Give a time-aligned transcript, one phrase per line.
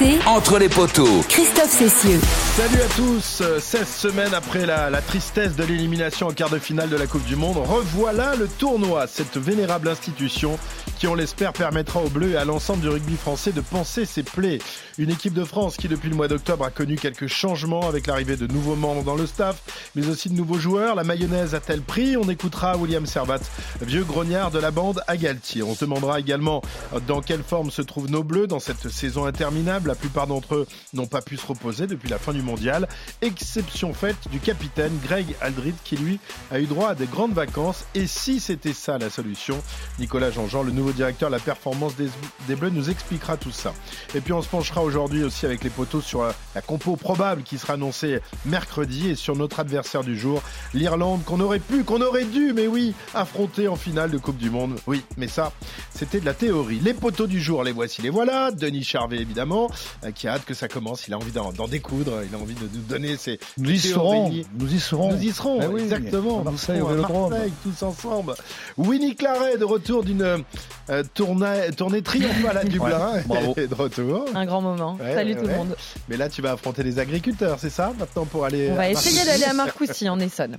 [0.00, 1.20] RMC, Entre les poteaux.
[1.28, 2.20] Christophe Cessieux.
[2.56, 6.58] Salut à tous, Euh, 16 semaines après la, la tristesse de l'élimination en quart de
[6.58, 10.58] finale de la Coupe du Monde, revoilà le tournoi, cette vénérable institution
[10.98, 14.22] qui on l'espère permettra aux Bleus et à l'ensemble du rugby français de penser ses
[14.22, 14.60] plaies.
[14.98, 18.36] Une équipe de France qui depuis le mois d'octobre a connu quelques changements avec l'arrivée
[18.36, 19.56] de nouveaux membres dans le staff,
[19.96, 20.94] mais aussi de nouveaux joueurs.
[20.94, 22.16] La mayonnaise a-t-elle pris?
[22.16, 23.40] On écoutera William Servat,
[23.82, 25.62] vieux grognard de la bande à Galtier.
[25.64, 26.62] On se demandera également
[27.08, 29.83] dans quelle forme se trouvent nos Bleus dans cette saison interminable.
[29.86, 32.88] La plupart d'entre eux n'ont pas pu se reposer depuis la fin du mondial.
[33.22, 36.18] Exception faite du capitaine Greg Aldrit qui lui
[36.50, 37.84] a eu droit à des grandes vacances.
[37.94, 39.60] Et si c'était ça la solution,
[39.98, 42.08] Nicolas Jean-Jean, le nouveau directeur de la performance des,
[42.46, 43.74] des Bleus, nous expliquera tout ça.
[44.14, 46.24] Et puis on se penchera aujourd'hui aussi avec les poteaux sur
[46.54, 51.40] la compo probable qui sera annoncée mercredi et sur notre adversaire du jour, l'Irlande, qu'on
[51.40, 54.76] aurait pu, qu'on aurait dû, mais oui, affronter en finale de Coupe du Monde.
[54.86, 55.52] Oui, mais ça,
[55.94, 56.80] c'était de la théorie.
[56.80, 58.50] Les poteaux du jour, les voici, les voilà.
[58.50, 59.68] Denis Charvet, évidemment,
[60.14, 61.06] qui a hâte que ça commence.
[61.08, 62.20] Il a envie d'en d'en découdre.
[62.28, 64.30] Il a envie de nous donner ses Nous y serons.
[64.58, 65.12] Nous y serons.
[65.12, 66.36] nous y serons, Ben oui, exactement.
[66.40, 67.30] à Nous Marseille, serons au à Vélodrome.
[67.30, 68.34] Marseille, tous ensemble.
[68.76, 70.44] Winnie Claret, de retour d'une
[70.90, 73.22] euh, tournée, tournée triomphale à Dublin.
[73.26, 73.54] bravo.
[73.56, 74.24] Et de retour.
[74.34, 74.96] Un grand moment.
[75.00, 75.52] Ouais, Salut ouais, tout ouais.
[75.52, 75.76] le monde.
[76.08, 78.68] Mais là, tu vas affronter les agriculteurs, c'est ça, maintenant, pour aller.
[78.70, 80.58] On va essayer Marseille d'aller à Marcoussis en Essonne.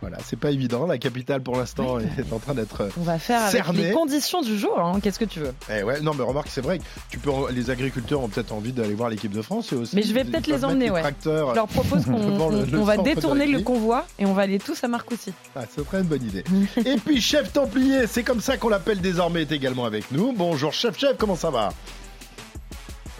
[0.00, 0.86] Voilà, c'est pas évident.
[0.86, 2.88] La capitale, pour l'instant, est en train d'être.
[2.98, 4.78] On va faire avec les conditions du jour.
[4.78, 5.00] hein.
[5.02, 5.52] Qu'est-ce que tu veux?
[5.74, 8.72] Eh ouais, non, mais remarque, c'est vrai que tu peux, les agriculteurs ont peut-être envie
[8.72, 9.96] d'aller voir l'équipe de France et aussi.
[9.96, 11.00] Mais je vais peut-être les emmener, les ouais.
[11.00, 11.50] tracteurs.
[11.50, 14.42] Je leur propose qu'on le- on- le on va détourner le convoi et on va
[14.42, 15.32] aller tous à Marcoussis.
[15.56, 16.44] Ah, ce serait une bonne idée.
[16.84, 20.32] et puis, chef Templier, c'est comme ça qu'on l'appelle désormais, est également avec nous.
[20.36, 21.72] Bonjour, chef, chef, comment ça va?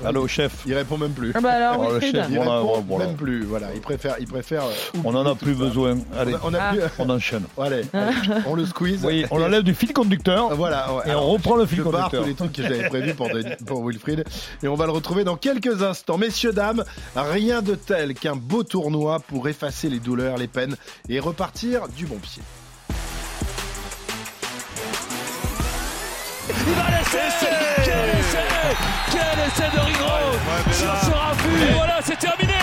[0.04, 0.52] Allô, chef.
[0.66, 1.32] Il répond même plus.
[1.34, 2.14] Ah bah alors, Oh, le Wilfried.
[2.16, 2.26] chef.
[2.30, 3.06] Il Voilà, répond voilà.
[3.06, 3.44] même plus.
[3.44, 4.62] Voilà, il préfère, il préfère.
[4.64, 5.98] euh, On n'en a plus besoin.
[6.16, 6.70] Allez, On a Ah.
[6.72, 6.82] plus.
[7.00, 7.42] on enchaîne.
[7.60, 8.12] Allez, allez,
[8.46, 9.04] on le squeeze.
[9.04, 10.92] Oui, on enlève du fil conducteur Voilà.
[10.94, 11.02] ouais.
[11.06, 12.26] et Alors, on reprend le fil Je barre tous conducteur.
[12.26, 13.14] les trucs que j'avais prévus
[13.66, 14.24] pour Wilfried.
[14.62, 16.16] Et on va le retrouver dans quelques instants.
[16.18, 16.84] Messieurs, dames,
[17.16, 20.76] rien de tel qu'un beau tournoi pour effacer les douleurs, les peines
[21.08, 22.42] et repartir du bon pied.
[26.48, 28.47] Il va laisser?
[28.68, 32.54] Quel essai Quel essai de Rigaud Sur ce raffut Et voilà, c'est terminé.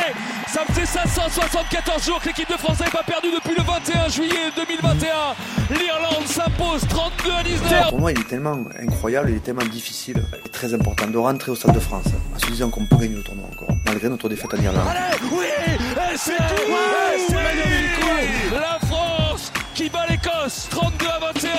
[0.47, 4.09] Ça me fait 574 jours que l'équipe de France n'avait pas perdu depuis le 21
[4.09, 5.07] juillet 2021.
[5.71, 7.89] L'Irlande s'impose 32 à 19.
[7.89, 11.51] Pour moi, il est tellement incroyable, il est tellement difficile et très important de rentrer
[11.51, 12.05] au Stade de France
[12.35, 14.87] en se disant qu'on peut gagner le tournoi encore, malgré notre défaite en Irlande.
[14.87, 15.45] Allez, oui
[16.17, 16.71] c'est tout
[18.53, 18.64] Et
[19.75, 21.51] qui bat l'Écosse 32 à 21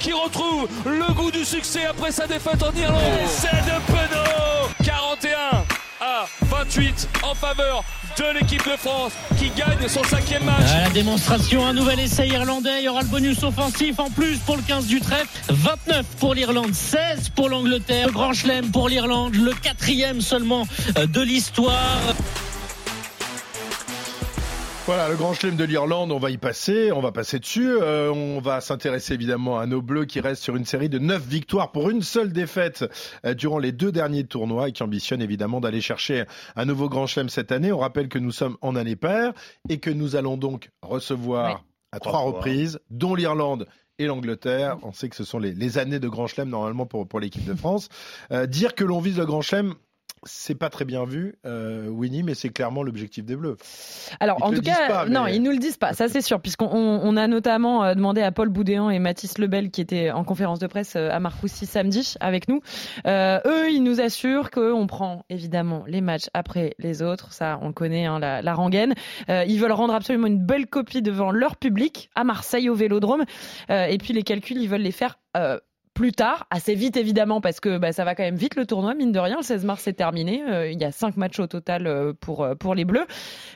[0.00, 3.02] qui retrouve le goût du succès après sa défaite en Irlande.
[3.26, 5.64] C'est de Penaud 41
[6.00, 7.84] à 28 en faveur
[8.16, 10.70] de l'équipe de France qui gagne son cinquième match.
[10.74, 12.78] À la démonstration, un nouvel essai irlandais.
[12.80, 15.28] Il y aura le bonus offensif en plus pour le 15 du trèfle.
[15.50, 18.06] 29 pour l'Irlande, 16 pour l'Angleterre.
[18.06, 22.00] Le grand chelem pour l'Irlande, le quatrième seulement euh, de l'histoire.
[24.88, 27.68] Voilà, le grand chelem de l'Irlande, on va y passer, on va passer dessus.
[27.68, 31.22] Euh, on va s'intéresser évidemment à nos Bleus qui restent sur une série de 9
[31.22, 32.86] victoires pour une seule défaite
[33.26, 36.24] euh, durant les deux derniers tournois et qui ambitionnent évidemment d'aller chercher
[36.56, 37.70] un nouveau grand chelem cette année.
[37.70, 39.34] On rappelle que nous sommes en année paire
[39.68, 43.66] et que nous allons donc recevoir à trois reprises, dont l'Irlande
[43.98, 44.78] et l'Angleterre.
[44.84, 47.44] On sait que ce sont les, les années de grand chelem normalement pour, pour l'équipe
[47.44, 47.90] de France.
[48.32, 49.74] Euh, dire que l'on vise le grand chelem,
[50.24, 53.56] c'est pas très bien vu, euh, Winnie, mais c'est clairement l'objectif des Bleus.
[54.20, 56.20] Alors, Ils en tout cas, pas, mais- non, ils nous le disent pas, ça c'est
[56.20, 60.10] sûr, puisqu'on on, a notamment euh, demandé à Paul Boudéan et Mathis Lebel, qui étaient
[60.10, 62.60] en conférence de presse euh, à Marcoussis samedi avec nous.
[63.06, 67.72] Euh, eux, ils nous assurent qu'on prend évidemment les matchs après les autres, ça on
[67.72, 68.94] connaît, hein, la, la rengaine.
[69.28, 73.24] Euh, ils veulent rendre absolument une belle copie devant leur public à Marseille au Vélodrome,
[73.70, 75.18] et puis les calculs, ils veulent les faire.
[75.36, 75.58] euh,
[75.98, 78.94] plus tard, assez vite évidemment, parce que bah, ça va quand même vite le tournoi,
[78.94, 79.38] mine de rien.
[79.38, 80.44] Le 16 mars, c'est terminé.
[80.48, 83.04] Euh, il y a cinq matchs au total euh, pour, euh, pour les Bleus.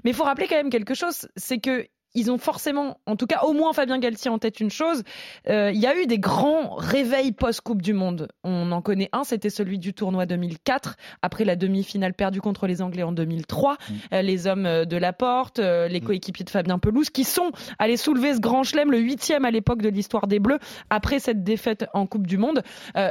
[0.03, 3.27] Mais il faut rappeler quand même quelque chose, c'est que ils ont forcément, en tout
[3.27, 5.03] cas au moins Fabien Galtier en tête une chose,
[5.49, 8.29] euh, il y a eu des grands réveils post-Coupe du Monde.
[8.45, 12.83] On en connaît un, c'était celui du tournoi 2004, après la demi-finale perdue contre les
[12.83, 13.77] Anglais en 2003.
[14.13, 17.53] Euh, les hommes euh, de la porte, euh, les coéquipiers de Fabien Pelouse, qui sont
[17.79, 20.59] allés soulever ce grand chelem, le huitième à l'époque de l'histoire des Bleus,
[20.91, 22.63] après cette défaite en Coupe du Monde.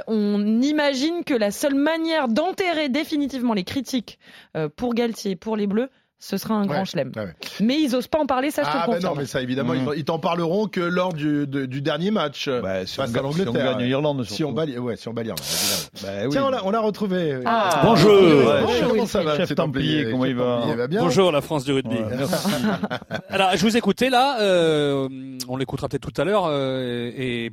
[0.08, 4.20] On imagine que la seule manière d'enterrer définitivement les critiques
[4.76, 5.90] pour Galtier, pour les Bleus,
[6.24, 7.12] ce sera un grand chelem.
[7.16, 7.34] ouais, ouais.
[7.62, 9.14] Mais ils osent pas en parler, ça je te Ah le ben confirme.
[9.16, 9.94] non, mais ça évidemment, Mmh.
[9.98, 13.10] ils- t'en parleront que lors du, de- du dernier match euh, Bah, si, on, face
[13.10, 13.78] à ga- si on l'Angleterre.
[13.78, 15.40] gagne l'Irlande, Si on bat, ouais, si on bat l'Irlande.
[16.04, 16.30] Bah oui.
[16.30, 17.40] Tiens, on l'a, on l'a retrouvé.
[17.46, 17.82] Ah.
[17.84, 18.12] Bonjour.
[18.14, 21.42] Ouais, Ouais, comment ça va, chef Templier, comment il va Templier, va bien Bonjour la
[21.42, 21.96] France du rugby.
[21.96, 22.48] Ouais, merci.
[23.30, 25.10] Alors je vous écoutais là, euh,
[25.50, 27.52] on l'écoutera peut-être tout à l'heure, euh, et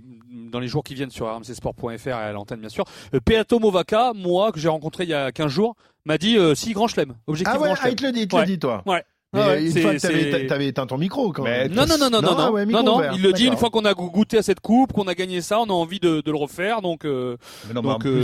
[0.51, 2.85] dans les jours qui viennent sur rmcsport.fr et à l'antenne bien sûr.
[3.15, 5.75] Euh, Peato Movaca, moi que j'ai rencontré il y a 15 jours,
[6.05, 7.95] m'a dit euh, si grand chelem, objectif Ah ouais, grand ah, chelem.
[7.97, 8.43] te le dit, il te Ouais.
[8.43, 8.83] le dit, toi.
[8.87, 9.03] Ouais.
[9.35, 11.71] Mais une fois que t'avais, t'avais éteint ton micro, quand même.
[11.75, 13.69] Non, non, non, non, Non, non, ah non, ouais, non, il le dit une fois
[13.69, 16.23] qu'on a go- goûté à cette coupe, qu'on a gagné ça, on a envie de,
[16.23, 17.37] de le refaire, donc euh,
[17.67, 18.23] Mais non, Donc, euh,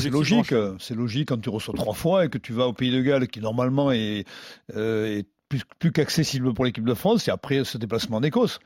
[0.00, 0.54] c'est- logique.
[0.78, 3.28] C'est logique quand tu reçois trois fois et que tu vas au Pays de Galles,
[3.28, 4.24] qui normalement est,
[4.74, 8.58] euh, est plus, plus qu'accessible pour l'équipe de France, et après ce déplacement en Écosse.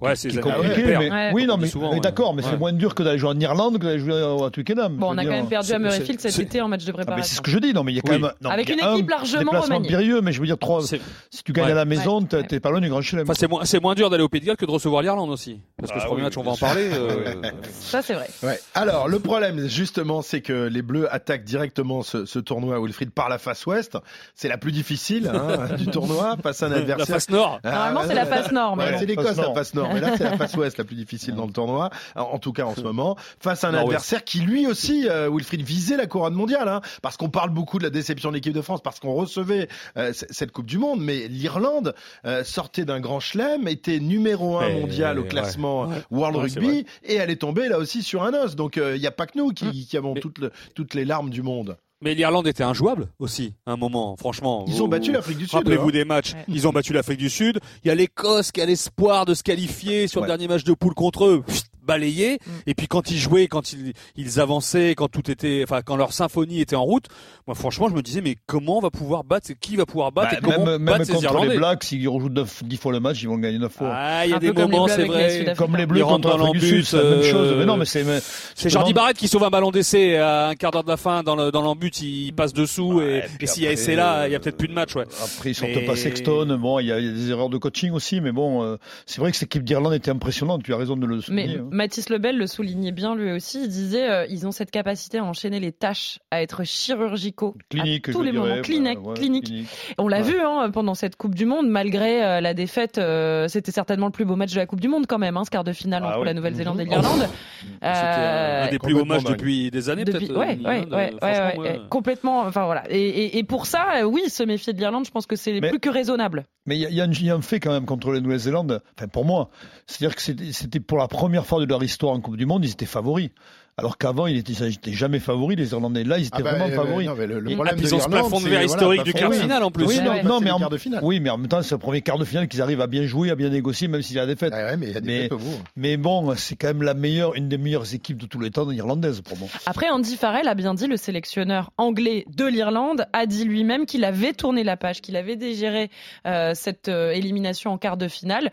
[0.00, 1.30] ouais, qui c'est compliqué, mais- Ouais.
[1.34, 2.00] Oui, non, mais, souvent, mais ouais.
[2.00, 2.50] d'accord, mais Ouais.
[2.50, 4.14] c'est moins dur que d'aller jouer en Irlande, que d'aller jouer
[4.46, 4.96] à Twickenham.
[4.96, 6.90] Bon, on a quand même perdu c'est- à Murrayfield c'est- cet été en match de
[6.90, 7.28] Ah, mais préparation.
[7.30, 8.20] c'est ce que je dis, non, mais il y a quand Oui.
[8.20, 8.32] même.
[8.40, 9.88] non, Avec une équipe largement déplacement remaniée.
[9.88, 11.00] périlleux, mais je veux dire, trois, C'est-
[11.30, 11.72] si tu gagnes Ouais.
[11.72, 12.42] à la maison, Ouais.
[12.46, 13.24] t'es pas loin du Grand Chelem.
[13.24, 15.30] Enfin, c'est moins, c'est moins dur d'aller au Pays de Galles que de recevoir l'Irlande
[15.30, 15.60] aussi.
[15.78, 16.88] Parce que Ah ce premier oui, match, on va en parler.
[16.92, 17.34] euh,
[17.70, 18.28] Ça, c'est vrai.
[18.42, 18.58] Ouais.
[18.74, 23.38] Alors, le problème, justement, c'est que les Bleus attaquent directement ce, tournoi, Wilfried, par la
[23.38, 23.96] face ouest.
[24.34, 27.06] C'est la plus difficile hein, du tournoi, face à un la adversaire.
[27.06, 27.60] face nord.
[27.64, 28.98] Ah, Normalement, c'est la face nord, mais Ouais, bon.
[29.00, 31.46] c'est l'Écosse la face nord, mais là c'est la face ouest la plus difficile dans
[31.46, 35.08] le tournoi, en tout cas en ce moment, face à un adversaire qui lui aussi,
[35.08, 38.34] euh, Wilfried, visait la couronne mondiale, hein, parce qu'on parle beaucoup de la déception de
[38.36, 41.94] l'équipe de France, parce qu'on recevait euh, cette Coupe du Monde, mais l'Irlande
[42.26, 45.96] euh, sortait d'un grand chelem, était numéro un mondial au classement Ouais.
[46.10, 49.06] World Ouais, Rugby, et elle est tombée là aussi sur un os, donc il n'y
[49.06, 51.76] a pas que nous qui, qui avons Mais- toutes, le- toutes les larmes du monde.
[52.02, 54.64] Mais l'Irlande était injouable aussi, à un moment, franchement.
[54.66, 55.54] Ils Vous- ont battu l'Afrique du Sud.
[55.54, 56.34] Rappelez-vous des matchs.
[56.34, 56.44] Ouais.
[56.48, 57.60] Ils ont battu l'Afrique du Sud.
[57.84, 60.26] Il y a l'Écosse qui a l'espoir de se qualifier sur Ouais.
[60.26, 61.42] le dernier match de poule contre eux.
[61.46, 62.34] Pfft, Balayé.
[62.46, 62.50] Mm.
[62.66, 66.12] Et puis quand ils jouaient, quand ils, ils avançaient, quand tout était, enfin, quand leur
[66.12, 67.06] symphonie était en route,
[67.46, 70.12] moi, franchement, je me disais, mais comment on va pouvoir battre, c'est qui va pouvoir
[70.12, 71.48] battre Bah, et comment même même ces contre Irlandais?
[71.50, 73.90] les Blacks, s'ils rejouent 10 fois le match, ils vont gagner 9 fois.
[73.92, 75.54] Ah, il y a Un des peu comme les moments, Bleus c'est vrai.
[75.56, 77.54] Comme les Ils Bleus rentrent contre dans l'Afrique du c'est la même euh, chose.
[77.58, 78.04] Mais non, mais c'est.
[78.04, 78.20] mais-
[78.54, 81.22] C'est Jordi Barrett qui sauve un ballon d'essai à un quart d'heure de la fin
[81.22, 84.32] dans le dans l'embut, il passe dessous Ouais, et, s'il y a essai là, il
[84.32, 85.04] y a euh, peut-être plus de match, ouais.
[85.22, 86.56] Après, ils sortent Mais- pas Sexton.
[86.58, 88.76] Bon, il y, a il y a des erreurs de coaching aussi, mais bon, euh,
[89.06, 90.62] c'est vrai que cette équipe d'Irlande était impressionnante.
[90.62, 91.58] Tu as raison de le Mais souligner.
[91.72, 93.62] Mathis Lebel le soulignait bien lui aussi.
[93.64, 98.08] Il disait euh, ils ont cette capacité à enchaîner les tâches, à être chirurgicaux Clinique,
[98.08, 99.44] à tous je les dirais, moments, bah, clinique, ouais, clinique.
[99.46, 99.68] clinique.
[99.98, 100.22] On l'a Ouais.
[100.22, 104.12] vu hein, pendant cette Coupe du Monde, malgré euh, la défaite, euh, c'était certainement le
[104.12, 106.02] plus beau match de la Coupe du Monde quand même, hein, ce quart de finale
[106.04, 106.90] Ah entre la Nouvelle-Zélande et Mhm.
[106.90, 107.28] l'Irlande.
[107.62, 110.38] C'était un Euh, des plus beaux matchs depuis des années, depuis- peut-être.
[110.38, 112.40] ouais, ouais, l'Irlande, ouais, ouais, franchement, ouais, moi, complètement.
[112.42, 112.84] Enfin voilà.
[112.90, 115.78] Et, et- et pour ça, oui, se méfier de l'Irlande, je pense que c'est plus
[115.80, 116.44] que raisonnable.
[116.66, 118.20] Mais il y, y a un- il y a un fait quand même contre la
[118.20, 119.50] Nouvelle-Zélande, enfin pour moi,
[119.86, 122.64] c'est-à-dire que c'était c'était pour la première fois de leur histoire en Coupe du Monde,
[122.64, 123.30] ils étaient favoris.
[123.78, 124.52] Alors qu'avant, ils n'étaient
[124.92, 126.04] jamais favoris, les Irlandais.
[126.04, 127.06] Là, ils étaient Ah bah, vraiment euh, favoris.
[127.08, 128.50] non, mais le, le Et- problème ah, puis de ils ont ce plafond de verre
[128.50, 129.38] voilà, historique du quart oui.
[129.38, 129.86] final en plus.
[129.86, 131.00] Oui, non, ouais, non, c'est mais en, quart de finale.
[131.02, 133.06] oui, mais en même temps, c'est le premier quart de finale qu'ils arrivent à bien
[133.06, 134.52] jouer, à bien négocier, même s'il y a des défaite.
[134.54, 135.38] Ah ouais, mais il y a des Mais- bout.
[135.76, 138.70] Mais bon, c'est quand même la meilleure, une des meilleures équipes de tous les temps
[138.70, 139.48] irlandaise pour moi.
[139.64, 144.04] Après, Andy Farrell a bien dit, le sélectionneur anglais de l'Irlande a dit lui-même qu'il
[144.04, 145.90] avait tourné la page, qu'il avait digéré
[146.26, 148.50] euh, cette euh, élimination en quart de finale.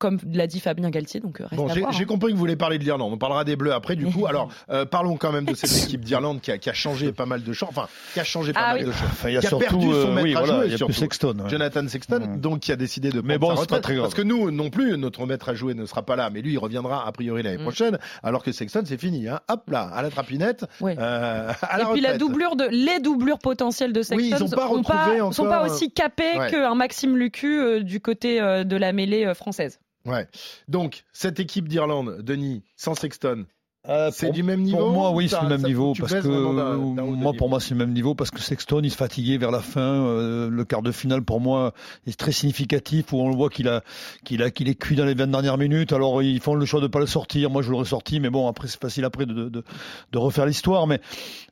[0.00, 1.92] Comme l'a dit Fabien Galtier, donc euh, reste Bon, à j'ai voir.
[1.92, 2.06] j'ai hein.
[2.08, 3.12] compris que vous voulez parler de l'Irlande.
[3.12, 4.26] On parlera des Bleus après, du coup.
[4.28, 7.26] Alors, euh, parlons quand même de cette équipe d'Irlande qui a, qui a changé pas
[7.26, 7.68] mal de champs.
[7.68, 8.86] Enfin, qui a changé pas Ah mal oui.
[8.86, 9.08] de choses.
[9.12, 10.76] Enfin, il y a Qui a surtout, perdu son euh, maître oui, à voilà, jouer,
[10.76, 10.92] surtout.
[10.94, 11.36] Sexton.
[11.44, 11.50] ouais.
[11.50, 12.36] Jonathan Sexton, Ouais.
[12.38, 14.04] donc qui a décidé de Mais prendre bon, sa c'est pas très grave.
[14.06, 16.52] Parce que nous, non plus, notre maître à jouer ne sera pas là, mais lui,
[16.54, 17.62] il reviendra a priori l'année Mm.
[17.62, 19.28] prochaine, alors que Sexton, c'est fini.
[19.28, 19.40] Hein.
[19.50, 23.92] Hop là, à la trapinette, euh, à Et puis la doublure de les doublures potentielles
[23.92, 27.18] de Sexton Oui, ils ont pas sont retrouvé pas, sont pas aussi capés qu'un Maxime
[27.18, 29.78] Lucu du côté de la mêlée française.
[30.06, 30.26] Ouais.
[30.68, 33.46] Donc, cette équipe d'Irlande, Denis, sans Sexton,
[33.88, 35.94] Euh, c'est du même niveau Pour moi, oui, c'est le même niveau.
[35.98, 38.96] Parce que de moi, pour moi, c'est le même niveau parce que Sexton, il se
[38.96, 39.80] fatiguait vers la fin.
[39.80, 41.72] euh, le quart de finale, pour moi,
[42.06, 43.82] est très significatif où on le voit qu'il a,
[44.24, 45.94] qu'il a, qu'il est cuit dans les 20 dernières minutes.
[45.94, 47.48] Alors, ils font le choix de pas le sortir.
[47.48, 49.64] Moi, je l'aurais sorti, mais bon, après, c'est facile après de, de, de,
[50.12, 50.86] de refaire l'histoire.
[50.86, 51.00] Mais,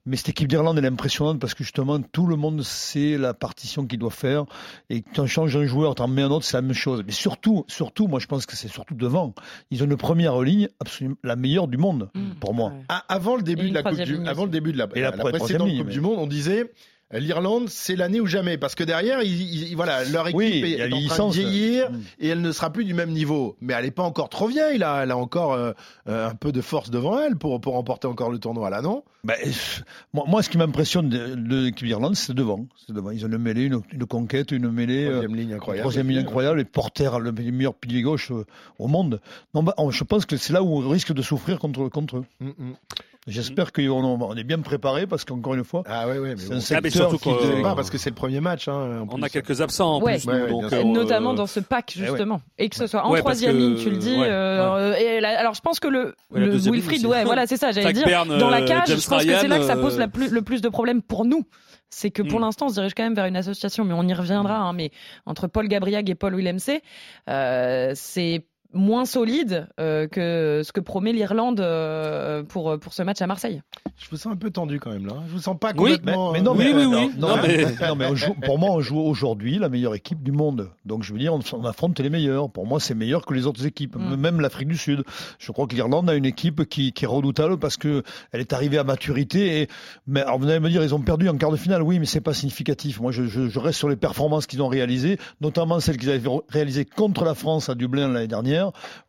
[0.04, 3.32] mais cette équipe d'Irlande, elle est impressionnante parce que justement, tout le monde sait la
[3.32, 4.44] partition qu'il doit faire.
[4.90, 7.02] Et quand tu changes un joueur, tu en mets un autre, c'est la même chose.
[7.06, 9.34] Mais surtout, surtout, moi, je pense que c'est surtout devant.
[9.70, 12.70] Ils ont une première ligne absolument la meilleure du monde, pour moi.
[12.70, 12.84] Ouais.
[12.88, 15.86] Ah, avant le début de la coupe du, avant le début de la, précédente Coupe
[15.86, 16.70] mais- du Monde, on disait
[17.12, 19.20] l'Irlande, c'est l'année ou jamais, parce que derrière,
[19.74, 21.34] voilà, leur équipe Oui, est, est en train de vieillissance.
[21.34, 22.00] vieillir Mm.
[22.20, 23.56] et elle ne sera plus du même niveau.
[23.60, 25.00] Mais elle n'est pas encore trop vieille, là.
[25.02, 25.72] Elle a encore euh,
[26.08, 29.04] euh, un peu de force devant elle pour pour remporter encore le tournoi, là, non?
[29.28, 29.32] Euh,
[30.12, 32.66] moi, moi, ce qui m'impressionne de, de l'équipe d'Irlande, c'est devant.
[32.88, 35.04] Ils ont une mêlée, une, une conquête, une mêlée.
[35.06, 35.82] euh, Troisième ligne incroyable.
[35.82, 38.44] Troisième ligne incroyable, les porteurs, le meilleur pilier gauche euh,
[38.78, 39.20] au monde.
[39.54, 42.18] Non, bah, on- je pense que c'est là où on risque de souffrir contre, contre
[42.18, 42.24] eux.
[42.40, 42.72] Mm, mm.
[43.26, 46.76] J'espère qu'on on est bien préparé parce qu'encore une fois, Ah ouais, ouais, c'est un
[46.76, 47.24] Ah, mais secteur surtout qui.
[47.24, 48.68] qu'on- Je sais Euh, pas, parce que c'est le premier match.
[48.68, 49.24] Hein, en On plus.
[49.24, 50.14] a quelques absents en Ouais.
[50.18, 52.06] plus, donc, euh, notamment dans ce pack eh ouais.
[52.08, 55.20] justement et que ce soit en troisième que- ligne tu le dis ouais, euh, et
[55.20, 58.48] la- alors je pense que le, Wilfried ouais voilà c'est ça j'allais dire Bern, dans
[58.50, 60.30] la euh, cage James je pense que c'est là que ça pose euh, la plus,
[60.30, 61.44] le plus de problèmes pour nous
[61.90, 62.42] c'est que pour Mm.
[62.42, 64.90] l'instant on se dirige quand même vers une association mais on y reviendra hein, mais
[65.26, 66.70] entre Paul Gabriag et Paul Willemse
[67.28, 73.22] euh, c'est moins solide euh, que ce que promet l'Irlande euh, pour, pour ce match
[73.22, 73.62] à Marseille.
[73.96, 75.14] Je vous sens un peu tendu quand même là.
[75.26, 76.32] Je vous sens pas Oui, complètement.
[76.32, 77.10] mais non, Oui, oui, oui.
[77.18, 79.94] Non, Non, mais, mais- non, mais on joue- pour moi, on joue aujourd'hui la meilleure
[79.94, 80.70] équipe du monde.
[80.84, 82.50] Donc, je veux dire, on, on affronte les meilleurs.
[82.50, 84.16] Pour moi, c'est meilleur que les autres équipes, Mm.
[84.16, 85.02] même l'Afrique du Sud.
[85.38, 88.52] Je crois que l'Irlande a une équipe qui, qui est redoutable parce que elle est
[88.52, 89.62] arrivée à maturité.
[89.62, 89.68] Et,
[90.06, 91.82] mais alors, vous allez me dire, ils ont perdu en quart de finale.
[91.82, 93.00] Oui, mais c'est pas significatif.
[93.00, 96.28] Moi, je, je- je reste sur les performances qu'ils ont réalisées, notamment celles qu'ils avaient
[96.48, 98.57] réalisées contre la France à Dublin l'année dernière,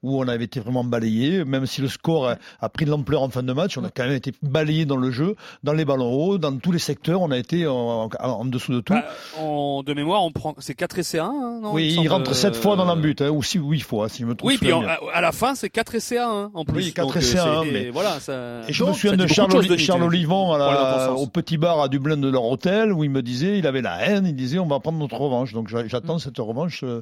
[0.04, 1.44] où on avait été vraiment balayé.
[1.46, 4.04] Même si le score a, pris de l'ampleur en fin de match, on a quand
[4.04, 7.22] même été balayé dans le jeu, dans les ballons hauts, dans tous les secteurs.
[7.22, 7.74] On a été en,
[8.06, 8.94] en- en dessous de tout.
[8.94, 9.06] Bah,
[9.40, 11.96] en, de mémoire, on prend, c'est 4 essais à 1, hein, non oui, me il
[11.96, 14.36] semble, rentre sept fois dans euh, l'embut, hein, ou six, huit fois, si je me
[14.36, 14.50] trompe.
[14.50, 16.76] Oui, puis à, la fin, c'est 4 essais à 1 en plus.
[16.86, 18.62] Oui, quatre Donc, essais à euh, un, c'est- mais- Voilà, ça...
[18.68, 21.58] Et je me Donc, souviens ça de Charles, de Charles Olivon à la- au petit
[21.58, 24.36] bar à Dublin de leur hôtel où il me disait, il avait la haine, il
[24.36, 25.54] disait on va prendre notre revanche.
[25.54, 26.20] Donc j'a- j'attends Mm.
[26.20, 27.02] cette revanche euh,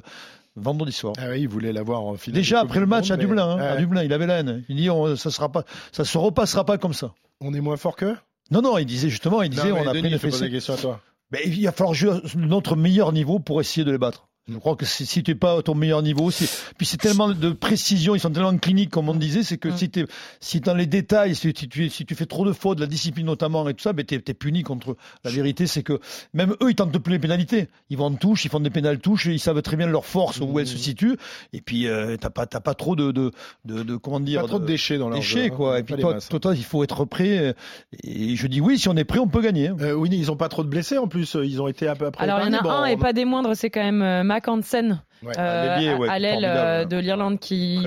[0.60, 1.14] vendredi soir.
[1.18, 2.36] Ah oui, il voulait l'avoir en finale.
[2.40, 3.66] Déjà après le match Monde, à mais- Dublin, hein, Ouais.
[3.66, 4.64] à Dublin, il avait la haine.
[4.68, 7.12] Il dit on, ça sera pas, ça se repassera pas comme ça.
[7.40, 8.16] On est moins fort qu'eux?
[8.50, 10.28] Non non, il disait justement, il disait Non, on a Denis, pris
[10.68, 11.00] à toi.
[11.30, 14.28] Mais il va falloir jouer notre meilleur niveau pour essayer de les battre.
[14.50, 16.96] Je crois que si, si tu n'es pas à ton meilleur niveau, si, puis c'est
[16.96, 19.76] tellement de précision, ils sont tellement cliniques, comme on disait, c'est que Mm.
[19.76, 20.06] si tu
[20.40, 22.86] si dans les détails, si tu, tu- si tu fais trop de fautes, de la
[22.86, 24.96] discipline notamment et tout ça, ben t'es es puni contre.
[25.24, 26.00] La vérité, c'est que
[26.32, 27.68] même eux, ils tentent plus les pénalités.
[27.90, 30.40] Ils vont en touche, ils font des pénales touches, ils savent très bien leur force
[30.40, 31.16] où elle se situe.
[31.52, 33.32] Et puis euh, t'as pas t'as pas trop de de,
[33.66, 35.76] de, de- comment dire Pas trop de déchets dans leur déchets jeu, hein.
[35.76, 36.28] Et puis toi, masses.
[36.28, 37.54] toi, toi, il faut être prêt.
[38.02, 39.68] Et je dis oui, si on est prêt, on peut gagner.
[39.80, 41.36] Euh, oui, ils ont pas trop de blessés en plus.
[41.42, 42.24] Ils ont été à peu près.
[42.24, 44.02] Alors il y en a un Bon, et on- pas des moindres, c'est quand même
[44.02, 45.32] euh, Mac Hansen Ouais.
[45.38, 47.80] euh, l'ailier, ouais, à l'aile euh, de l'Irlande qui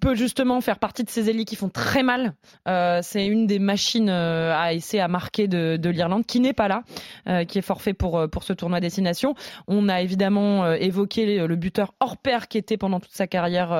[0.00, 2.34] peut justement faire partie de ces ailiers qui font très mal.
[2.68, 6.68] Euh, c'est une des machines à essayer à marquer de, de l'Irlande qui n'est pas
[6.68, 6.82] là,
[7.28, 9.34] euh, qui est forfait pour pour ce tournoi destination.
[9.66, 13.70] On a évidemment évoqué le buteur hors pair qui était pendant toute sa carrière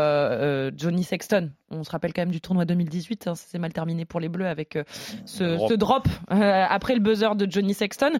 [0.76, 1.50] Johnny Sexton.
[1.74, 4.28] On se rappelle quand même du tournoi 2018, hein, ça s'est mal terminé pour les
[4.28, 4.78] Bleus avec
[5.24, 5.70] ce, Drop.
[5.70, 8.12] ce drop après le buzzer de Johnny Sexton.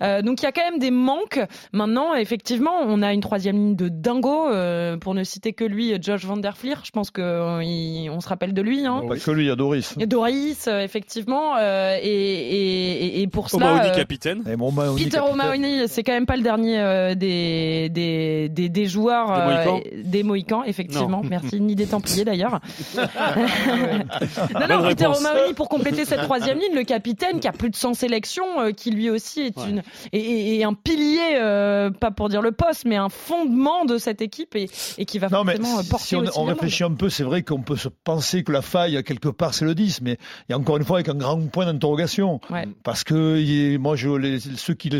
[0.00, 1.40] Donc il y a quand même des manques.
[1.72, 5.94] Maintenant, effectivement, on a une troisième ligne de dingo, euh, pour ne citer que lui,
[6.00, 6.76] Josh Van Der Fleer.
[6.84, 8.84] Je pense que euh, on se rappelle de lui.
[8.86, 9.02] Hein.
[9.08, 9.94] Pas que lui, il y a Doris.
[10.00, 14.42] Et Doris, euh, effectivement, euh, et, et, et- et pour cela, O'Mahony euh, capitaine.
[14.50, 15.20] Et bon, Mahoney, Peter.
[15.20, 19.80] O'Mahony, c'est quand même pas le dernier euh, des, des, des, des joueurs Des Mohicans.
[19.94, 21.22] euh, des Mohicans, effectivement.
[21.28, 22.60] Merci, ni des Templiers d'ailleurs.
[22.96, 23.02] non,
[24.52, 25.06] Bonne non, Peter.
[25.06, 28.70] O'Mahony pour compléter cette troisième ligne, le capitaine qui a plus de 100 sélections, euh,
[28.72, 29.68] qui lui aussi est Ouais.
[29.68, 34.20] une et, un pilier, euh, pas pour dire le poste, mais un fondement de cette
[34.22, 36.92] équipe et, et qui va Non, forcément euh, porter si on, aussi on réfléchit un
[36.94, 40.00] peu, c'est vrai qu'on peut se penser que la faille, quelque part, c'est le 10,
[40.02, 42.40] mais il y a encore une fois avec un grand point d'interrogation.
[42.50, 42.66] Ouais.
[42.82, 44.98] Parce que moi, je, les, ceux qui le.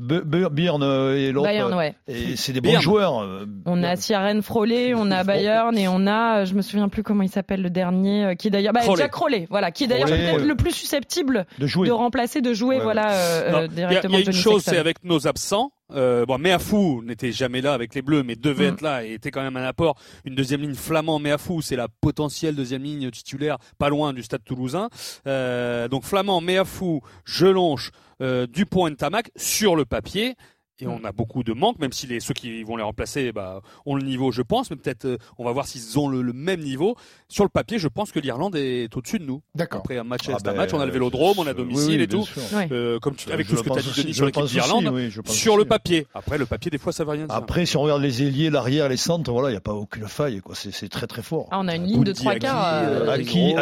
[0.00, 0.82] Be- Be- Byrne
[1.16, 1.46] et l'autre.
[1.48, 1.94] Bayern, ouais.
[2.08, 2.82] Et c'est des bons Byrne.
[2.82, 3.22] joueurs.
[3.22, 6.88] euh, On a Siaren Frollet, on a Bayern et on a, euh, je me souviens
[6.88, 8.80] plus comment il s'appelle le dernier, qui est d'ailleurs, bah.
[8.96, 11.86] Jack Crowley, voilà, qui est d'ailleurs peut-être le plus susceptible de jouer.
[11.88, 14.26] de remplacer, de jouer, Ouais, voilà, euh, Non, Il y a, directement il y a
[14.26, 15.72] une Johnny chose, c'est avec nos absents.
[15.90, 18.74] Euh, bon, Meafou n'était jamais là avec les Bleus, mais devait Mm.
[18.74, 19.98] être là et était quand même un apport.
[20.24, 24.44] Une deuxième ligne Flamand Meafou, c'est la potentielle deuxième ligne titulaire, pas loin du Stade
[24.44, 24.88] Toulousain.
[25.26, 27.90] Euh, donc Flamand, Meafou, Gelonche,
[28.22, 30.36] euh, Dupont et Tamac sur le papier.
[30.82, 33.60] Et on a beaucoup de manques, même si les, ceux qui vont les remplacer bah,
[33.86, 36.32] ont le niveau, je pense, mais peut-être euh, on va voir s'ils ont le, le
[36.32, 36.96] même niveau.
[37.28, 39.42] Sur le papier, je pense que l'Irlande est au-dessus de nous.
[39.54, 39.80] D'accord.
[39.80, 41.96] Après un match, Ah c'est un ben, match, on a le Vélodrome, on a domicile
[41.98, 42.26] oui, et tout.
[42.72, 44.90] Euh, comme tu- avec Je tout ce que tu as dit, aussi- sur l'équipe d'Irlande,
[44.92, 45.68] oui, sur le aussi.
[45.68, 46.06] papier.
[46.14, 47.34] Après, le papier, des fois, ça veut rien dire.
[47.34, 50.08] Après, si on regarde les ailiers, l'arrière, les centres, voilà, il n'y a pas aucune
[50.08, 50.40] faille.
[50.40, 50.54] quoi.
[50.56, 51.46] C'est très très fort.
[51.52, 53.08] Ah, on a une ligne de trois Aki, quarts.
[53.08, 53.54] Aki,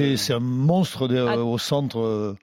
[0.00, 1.38] euh, c'est un monstre de- Ah.
[1.38, 2.34] au centre.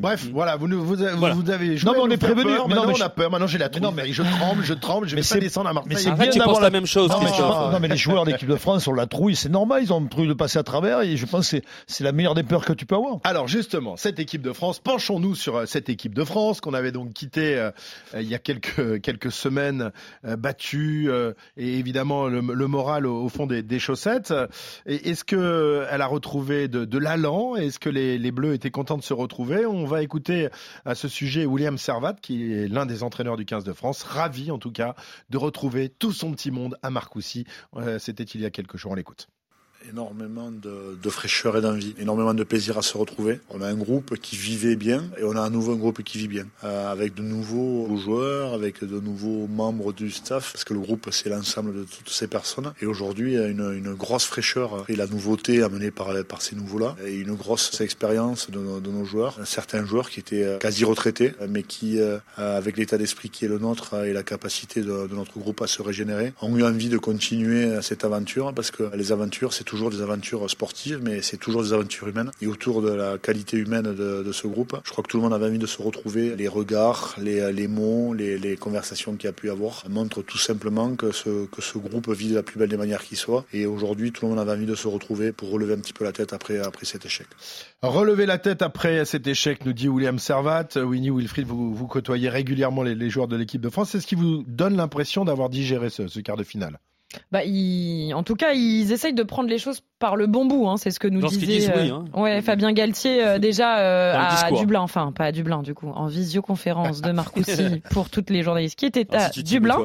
[0.00, 1.34] Bref, voilà, vous, nous- vous, vous, Voilà.
[1.34, 1.86] vous avez joué.
[1.90, 2.42] Non, mais on est prévenu.
[2.56, 2.68] peur.
[2.68, 3.30] Mais non, mais on a peur.
[3.30, 3.82] Maintenant, j'ai la trouille.
[3.82, 5.08] non, mais- je tremble, je tremble.
[5.08, 5.92] Je vais pas descendre à Marseille.
[5.94, 7.72] mais c'est bien d'avoir la même chose, Non, mais, Christophe.
[7.72, 10.28] non, mais les joueurs d'équipe de France ont la trouille, c'est normal, ils ont prévu
[10.28, 12.84] de passer à travers et je pense que c'est- la meilleure des peurs que tu
[12.84, 13.18] peux avoir.
[13.24, 16.92] Alors justement, cette équipe de France, penchons-nous sur euh, cette équipe de France qu'on avait
[16.92, 17.70] donc quittée euh,
[18.14, 19.90] il y a quelques quelques semaines,
[20.26, 24.34] euh, battue euh, et évidemment le, le moral au, au fond des, des chaussettes.
[24.86, 27.56] Et Est-ce que elle a retrouvé de, de l'allant?
[27.56, 29.43] Est-ce que les, les Bleus étaient contents de se retrouver?
[29.66, 30.48] On va écouter
[30.84, 34.50] à ce sujet William Servat, qui est l'un des entraîneurs du 15 de France, ravi
[34.50, 34.94] en tout cas
[35.30, 37.46] de retrouver tout son petit monde à Marcoussis.
[37.76, 38.92] Euh, C'était il y a quelques jours.
[38.92, 39.28] On l'écoute.
[39.90, 43.40] Énormément de, fraîcheur et d'envie, énormément de plaisir à se retrouver.
[43.50, 46.28] On a un groupe qui vivait bien et on a à nouveau groupe qui vit
[46.28, 50.80] bien, euh, avec de nouveaux joueurs, avec de nouveaux membres du staff, parce que le
[50.80, 52.72] groupe c'est l'ensemble de toutes ces personnes.
[52.80, 56.10] Et aujourd'hui, il y a une, grosse fraîcheur et la nouveauté amenée par,
[56.40, 59.38] ces nouveaux-là, et une grosse expérience de, de, nos joueurs.
[59.44, 63.48] Certains joueurs qui étaient euh, quasi retraités, mais qui, euh, avec l'état d'esprit qui est
[63.48, 66.88] le nôtre et la capacité de, de notre groupe à se régénérer, ont eu envie
[66.88, 71.36] de continuer cette aventure, parce que les aventures, c'est toujours des aventures sportives, mais c'est
[71.36, 72.30] toujours des aventures humaines.
[72.40, 75.32] Et autour de la qualité humaine de, ce groupe, je crois que tout le monde
[75.32, 76.34] avait envie de se retrouver.
[76.36, 81.12] Les regards, les, mots, les, conversations qu'il y a pu avoir montrent tout simplement que
[81.12, 83.44] ce, que ce groupe vit de la plus belle des manières qui soit.
[83.52, 86.04] Et aujourd'hui, tout le monde avait envie de se retrouver pour relever un petit peu
[86.04, 87.26] la tête après, après cet échec.
[87.82, 90.68] Relever la tête après cet échec, nous dit William Servat.
[90.76, 93.94] Winnie Wilfried, vous, vous côtoyez régulièrement les, joueurs de l'équipe de France.
[93.94, 96.78] Est-ce qui vous donne l'impression d'avoir digéré ce, ce quart de finale?
[97.32, 98.12] Bah, ils...
[98.14, 100.68] En tout cas, ils essayent de prendre les choses par le bon bout.
[100.68, 102.04] Hein, c'est ce que nous Dans disait disent, oui, hein.
[102.14, 104.50] ouais, Fabien Galtier euh, déjà euh, à.
[104.52, 108.78] Dublin, enfin pas à Dublin du coup, en visioconférence de Marcoussis pour toutes les journalistes
[108.78, 109.78] qui étaient à si Dublin.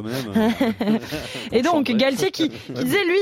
[1.51, 1.89] Et donc.
[1.89, 3.19] Galtier qui, qui disait lui,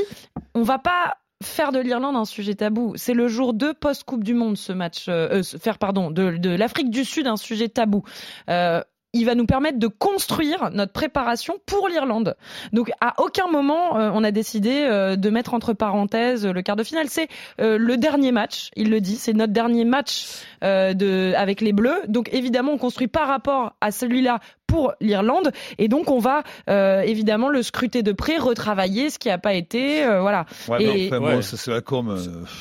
[0.53, 2.93] on va pas faire de l'Irlande un sujet tabou.
[2.95, 6.49] C'est le jour 2 post-Coupe du Monde ce match, euh, euh, faire pardon, de, de
[6.49, 8.03] l'Afrique du Sud un sujet tabou.
[8.49, 8.81] Euh,
[9.17, 12.35] il va nous permettre de construire notre préparation pour l'Irlande.
[12.71, 16.75] Donc à aucun moment euh, on a décidé euh, de mettre entre parenthèses le quart
[16.75, 17.07] de finale.
[17.09, 17.27] C'est
[17.59, 20.27] euh, le dernier match, il le dit, c'est notre dernier match
[20.61, 22.01] de avec les Bleus.
[22.07, 27.01] Donc évidemment on construit par rapport à celui-là pour l'Irlande et donc on va euh,
[27.01, 30.45] évidemment le scruter de près, retravailler ce qui n'a pas été, euh, voilà.
[30.67, 31.35] Ouais, Et- mais enfin, Ouais.
[31.35, 32.09] bon, c'est la com.
[32.09, 32.17] euh,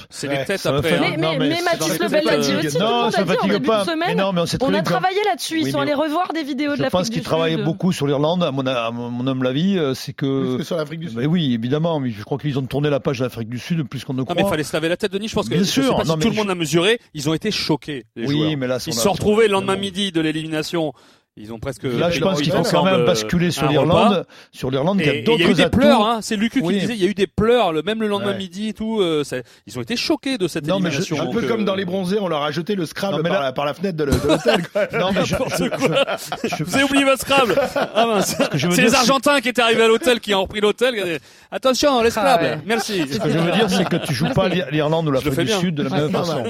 [0.08, 0.88] C'est Ouais, les têtes après.
[0.88, 1.14] fait- hein.
[1.18, 3.84] Mais, mais, mais Mathis Lebel l'a dit aussi, non, ça fatigue pas.
[3.84, 4.16] Mais semaine.
[4.18, 6.76] non, mais on a que- travaillé là-dessus, ils Oui, sont allés revoir des vidéos de
[6.76, 7.26] Je l'Afrique pense du qu'ils Sud.
[7.26, 8.42] travaillent beaucoup sur l'Irlande.
[8.44, 10.56] À mon, à mon mon humble avis, euh, c'est Plus que.
[10.58, 11.18] que sur l'Afrique du Sud.
[11.18, 11.98] Mais oui, évidemment.
[12.00, 14.18] Mais je crois qu'ils ont tourné la page de l'Afrique du Sud plus qu'on ne
[14.18, 14.36] Non, croit.
[14.36, 15.28] mais il fallait se laver la tête, Denis.
[15.28, 17.00] Je pense que Bien je sûr, tout le monde je- a mesuré.
[17.14, 20.20] Ils ont été choqués, oui, mais là, Ils se sont retrouvés le lendemain midi de
[20.20, 20.92] l'élimination.
[21.38, 21.82] Ils ont presque.
[21.84, 24.24] Là, je pense ils qu'il ont faut quand même euh, basculer sur l'Irlande.
[24.52, 25.78] Sur l'Irlande, Et qui a et il y a eu d'autres des atouts.
[25.78, 26.18] pleurs, hein.
[26.22, 26.74] c'est Lucu Oui.
[26.74, 28.38] qui disait, il y a eu des pleurs, le, même le lendemain Ouais.
[28.38, 29.00] midi et tout.
[29.02, 31.14] euh, ça- ils ont été choqués de cette Non, mais je-.
[31.14, 33.28] Un peu euh, comme dans les bronzés, on leur a jeté le Scrabble Non, mais
[33.28, 34.64] par, là- la, par la fenêtre de l'hôtel.
[34.98, 36.16] Non, mais je, N'importe je- quoi.
[36.44, 37.54] je- je- Vous avez oublié votre Scrabble
[37.94, 38.34] ah, mince.
[38.50, 41.18] que je veux C'est les Argentins qui étaient arrivés à l'hôtel, qui ont repris l'hôtel.
[41.50, 42.44] Attention, les Scrabble.
[42.44, 42.58] ouais.
[42.66, 43.02] Merci.
[43.12, 45.48] Ce que je veux dire, c'est que tu joues pas l'I- l'Irlande ou l'Afrique du.
[45.48, 46.44] Sud de la même façon.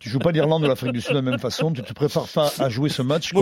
[0.00, 1.72] tu joues pas l'Irlande ou l'Afrique du Sud de la même façon.
[1.72, 3.32] Tu te prépares pas à jouer ce match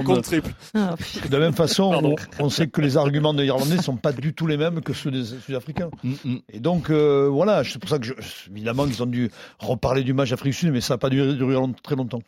[0.75, 0.95] Ah,
[1.29, 2.17] de la même façon.
[2.39, 4.93] On, on sait que les arguments des Irlandais sont pas du tout les mêmes que
[4.93, 5.91] ceux des Sud-Africains.
[6.05, 6.37] Mm, mm.
[6.53, 8.13] Et donc euh, voilà, c'est pour ça que je,
[8.51, 11.35] évidemment qu'ils ont dû reparler du match Afrique du Sud, mais ça n'a pas duré,
[11.35, 12.21] duré long- très longtemps.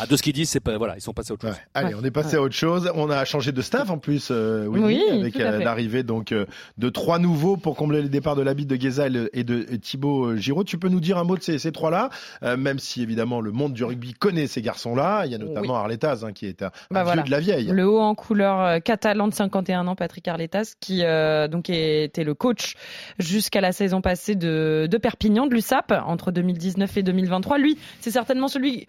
[0.00, 1.54] Ah, de ce qu'ils disent, c'est pas, voilà, ils sont passés à autre chose.
[1.56, 1.62] Ouais.
[1.74, 2.00] Allez, Ouais.
[2.00, 2.90] on est passé à autre chose.
[2.94, 6.46] On a changé de staff en plus, euh, Winnie, Oui, avec euh, l'arrivée donc euh,
[6.78, 10.36] de trois nouveaux pour combler les départs de l'habit de Guézal et de et Thibaut
[10.36, 10.64] Giraud.
[10.64, 12.10] Tu peux nous dire un mot de ces, ces trois-là,
[12.42, 15.24] euh, même si évidemment le monde du rugby connaît ces garçons-là.
[15.26, 17.22] Il y a notamment Arletaz hein, qui est un, un Bah vieux voilà.
[17.22, 17.70] de la vieille.
[17.74, 22.22] Le haut en couleur euh, catalan de 51 ans, Patrick Arletas, qui euh, donc était
[22.22, 22.76] le coach
[23.18, 27.58] jusqu'à la saison passée de, de Perpignan, de l'USAP, entre 2019 et 2023.
[27.58, 28.86] Lui, c'est certainement celui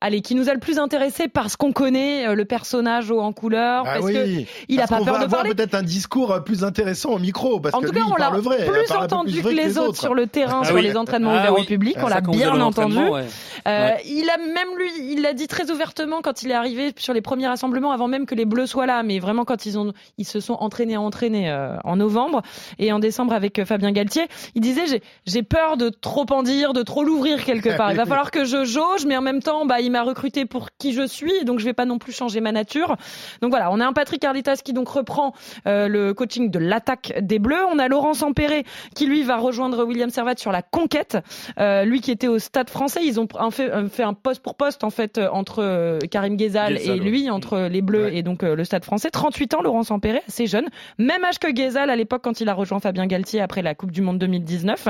[0.00, 3.32] allez, qui nous a le plus intéressé parce qu'on connaît euh, le personnage haut en
[3.32, 5.54] couleur, Ah parce oui, que il a parce pas qu'on peur va de avoir parler.
[5.54, 8.16] peut-être un discours euh, plus intéressant au micro, parce En que tout lui, cas, on
[8.16, 8.56] l'a vrai.
[8.66, 10.82] il plus entendu plus que les autres sur le terrain, Ah sur oui.
[10.82, 11.60] les entraînements Ah ouverts oui.
[11.62, 11.94] au public.
[11.98, 12.96] Ah, on l'a bien entendu.
[12.98, 13.24] ouais.
[13.68, 14.02] Euh, Ouais.
[14.06, 17.20] Il a même lui, il l'a dit très ouvertement quand il est arrivé sur les
[17.20, 20.24] premiers rassemblements, avant même que les Bleus soient là, mais vraiment quand ils ont, ils
[20.24, 22.42] se sont entraînés à entraîner euh, en novembre
[22.78, 24.26] et en décembre avec Fabien Galtier.
[24.54, 27.90] Il disait j'ai j'ai peur de trop en dire, de trop l'ouvrir quelque part.
[27.92, 30.68] Il va falloir que je jauge, mais en même temps, bah il m'a recruté pour
[30.78, 32.96] qui je suis, donc je vais pas non plus changer ma nature.
[33.42, 35.34] Donc voilà, on a un Patrick Arlitas qui donc reprend
[35.66, 37.64] euh, le coaching de l'attaque des Bleus.
[37.70, 41.18] On a Laurent Sampéré qui lui va rejoindre William Servat sur la conquête.
[41.58, 44.54] Euh, lui qui était au Stade Français, ils ont fait, un- fait un poste pour
[44.54, 48.16] poste en fait euh, entre Karim Ghezal et lui, entre les Bleus Ouais.
[48.16, 49.10] et donc le Stade Français.
[49.10, 52.54] 38 ans, Laurent Sampéré, assez jeune, même âge que Ghezal à l'époque quand il a
[52.54, 54.88] rejoint Fabien Galtier après la Coupe du Monde 2019.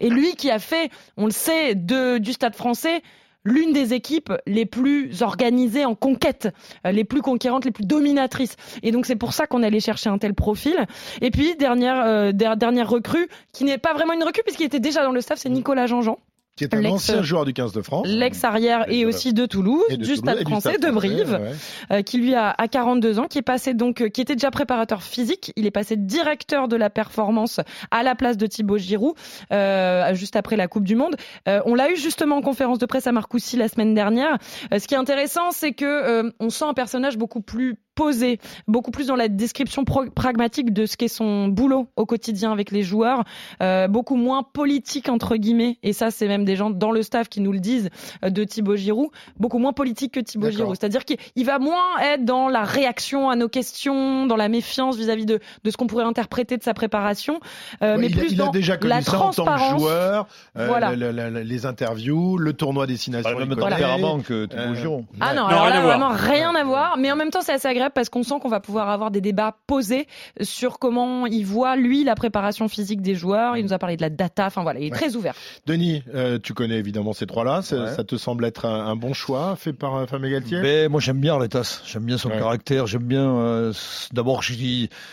[0.00, 3.02] Et lui qui a fait, on le sait, de, du Stade Français
[3.44, 6.48] l'une des équipes les plus organisées en conquête,
[6.86, 8.56] euh, les plus conquérantes, les plus dominatrices.
[8.82, 10.76] Et donc c'est pour ça qu'on allait chercher un tel profil.
[11.20, 14.80] Et puis dernière euh, der- dernière recrue qui n'est pas vraiment une recrue puisqu'il était
[14.80, 16.18] déjà dans le staff, c'est Nicolas Jean-Jean,
[16.56, 18.06] Qui est un ancien joueur du 15 de France.
[18.06, 21.52] l'ex-arrière et aussi de Toulouse, Et de du Toulouse, Stade Français, de Brive ouais.
[21.90, 24.52] euh, qui lui a, a 42 ans, qui est passé donc, euh, qui était déjà
[24.52, 25.52] préparateur physique.
[25.56, 29.14] Il est passé directeur de la performance à la place de Thibaut Giroud,
[29.52, 31.16] euh, juste après la Coupe du Monde.
[31.46, 34.38] On l'a eu justement en conférence de presse à Marcoussis la semaine dernière.
[34.70, 39.06] Ce qui est intéressant, c'est que on sent un personnage beaucoup plus posé, beaucoup plus
[39.06, 43.24] dans la description pragmatique de ce qu'est son boulot au quotidien avec les joueurs,
[43.62, 45.78] euh, beaucoup moins politique entre guillemets.
[45.82, 47.90] Et ça, c'est même des gens dans le staff qui nous le disent
[48.24, 50.76] euh, de Thibaut Giroud, beaucoup moins politique que Thibaut Giroud.
[50.78, 55.26] C'est-à-dire qu'il va moins être dans la réaction à nos questions, dans la méfiance vis-à-vis
[55.26, 57.40] de, de ce qu'on pourrait interpréter de sa préparation,
[57.82, 59.80] euh, mais plus dans déjà la transparence.
[59.80, 60.94] joueur, voilà.
[60.94, 63.38] les interviews, le tournoi destination.
[63.38, 65.04] Le même tempérament que Thibaut Giroud.
[65.20, 66.96] Ah non, alors là, vraiment rien à voir.
[66.98, 69.20] Mais en même temps, c'est assez agréable parce qu'on sent qu'on va pouvoir avoir des
[69.20, 70.06] débats posés
[70.40, 73.56] sur comment il voit, lui, la préparation physique des joueurs.
[73.56, 74.46] Il nous a parlé de la data.
[74.46, 75.34] Enfin voilà, il est très ouvert.
[75.66, 77.62] Denis, euh, tu connais évidemment ces trois-là.
[77.62, 80.60] Ça te semble être un, bon choix fait par euh, Fabien Galtier?
[80.60, 81.82] Mais Moi, j'aime bien Letas.
[81.86, 82.86] J'aime bien son caractère.
[82.86, 83.28] J'aime bien.
[83.36, 83.72] Euh,
[84.12, 84.42] D'abord,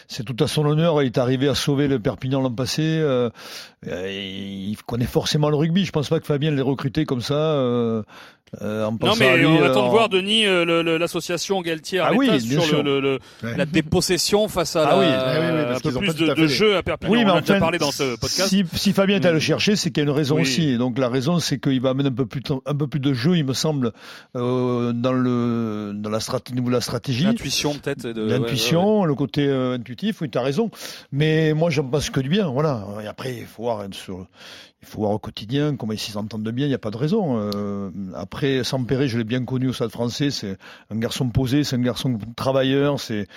[0.08, 1.02] c'est tout à son honneur.
[1.02, 2.82] Il est arrivé à sauver le Perpignan l'an passé.
[2.82, 3.30] Euh,
[3.88, 5.86] il connaît forcément le rugby.
[5.86, 7.34] Je pense pas que Fabien l'ait recruté comme ça.
[8.62, 12.28] Euh, non mais on attend de voir Denis euh, l'association Galtier ah oui,
[12.62, 16.78] sur le, le, la dépossession face à ah oui, un peu plus de, de jeu
[16.78, 17.12] à Perpignan.
[17.12, 18.50] Oui, mais on a déjà parlé dans ce podcast.
[18.50, 19.42] Si, si Fabien est allé le mm.
[19.42, 20.78] chercher, c'est qu'il y a une raison aussi.
[20.78, 23.38] donc la raison, c'est qu'il va amener un peu plus un peu plus de jeu,
[23.38, 23.92] il me semble,
[24.36, 27.24] euh, dans le dans la stratégie, la stratégie.
[27.24, 28.08] L'intuition peut-être.
[28.08, 30.22] L'intuition, le côté euh, intuitif.
[30.22, 30.70] Oui, tu as raison.
[31.12, 32.48] Mais moi, j'en pense que du bien.
[32.48, 32.86] Voilà.
[33.04, 34.28] Et après, il faut voir sur
[34.82, 37.38] il faut voir au quotidien comment ils s'entendent bien, il n'y a pas de raison.
[37.38, 40.58] Euh, après, Sampéré, je l'ai bien connu au Stade français, c'est
[40.90, 43.28] un garçon posé, c'est un garçon travailleur, c'est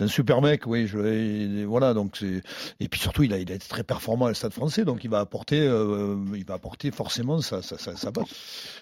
[0.00, 0.86] un super mec, oui.
[0.86, 2.42] Je, voilà, donc c'est
[2.80, 5.10] et puis surtout, il a, il a été très performant au Stade français, donc il
[5.10, 8.10] va apporter, euh, il va apporter forcément sa, sa, sa,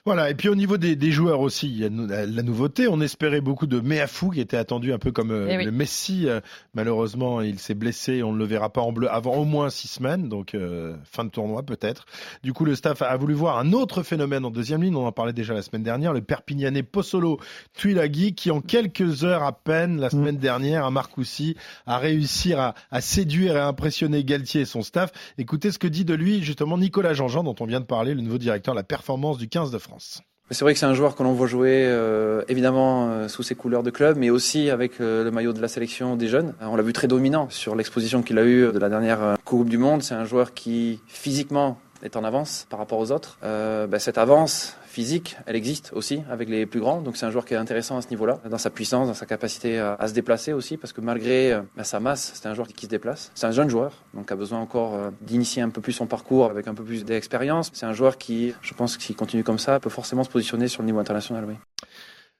[0.04, 1.88] Voilà, et puis au niveau des, des, joueurs aussi, il y a
[2.26, 2.86] la nouveauté.
[2.86, 6.28] On espérait beaucoup de Meafou qui était attendu un peu comme euh, eh le Messi.
[6.74, 9.88] malheureusement, il s'est blessé, on ne le verra pas en bleu avant au moins six
[9.88, 10.56] semaines, donc
[11.04, 12.06] fin de tournoi peut-être.
[12.42, 14.96] Du coup, le staff a voulu voir un autre phénomène en deuxième ligne.
[14.96, 17.38] On en parlait déjà la semaine dernière, le Perpignanais Possolo
[17.74, 22.74] Tuilagi, qui en quelques heures à peine la semaine dernière à Marcoussis a réussi à,
[23.00, 25.12] séduire et à impressionner Galtier et son staff.
[25.38, 28.22] Écoutez ce que dit de lui justement Nicolas Jean-Jean, dont on vient de parler, le
[28.22, 30.22] nouveau directeur de la performance du 15 de France.
[30.50, 33.54] C'est vrai que c'est un joueur que l'on voit jouer euh, évidemment euh, sous ses
[33.54, 36.52] couleurs de club, mais aussi avec euh, le maillot de la sélection des jeunes.
[36.60, 39.78] On l'a vu très dominant sur l'exposition qu'il a eue de la dernière Coupe du
[39.78, 40.02] Monde.
[40.02, 43.38] C'est un joueur qui physiquement est en avance par rapport aux autres.
[43.42, 47.00] Euh, ben, cette avance physique, elle existe aussi avec les plus grands.
[47.00, 49.26] Donc c'est un joueur qui est intéressant à ce niveau-là, dans sa puissance, dans sa
[49.26, 52.68] capacité à, se déplacer aussi, parce que malgré euh, ben, sa masse, c'est un joueur
[52.68, 53.30] qui se déplace.
[53.34, 56.50] C'est un jeune joueur, donc a besoin encore euh, d'initier un peu plus son parcours
[56.50, 57.70] avec un peu plus d'expérience.
[57.72, 60.82] C'est un joueur qui, je pense, s'il continue comme ça, peut forcément se positionner sur
[60.82, 61.44] le niveau international.
[61.48, 61.54] Oui.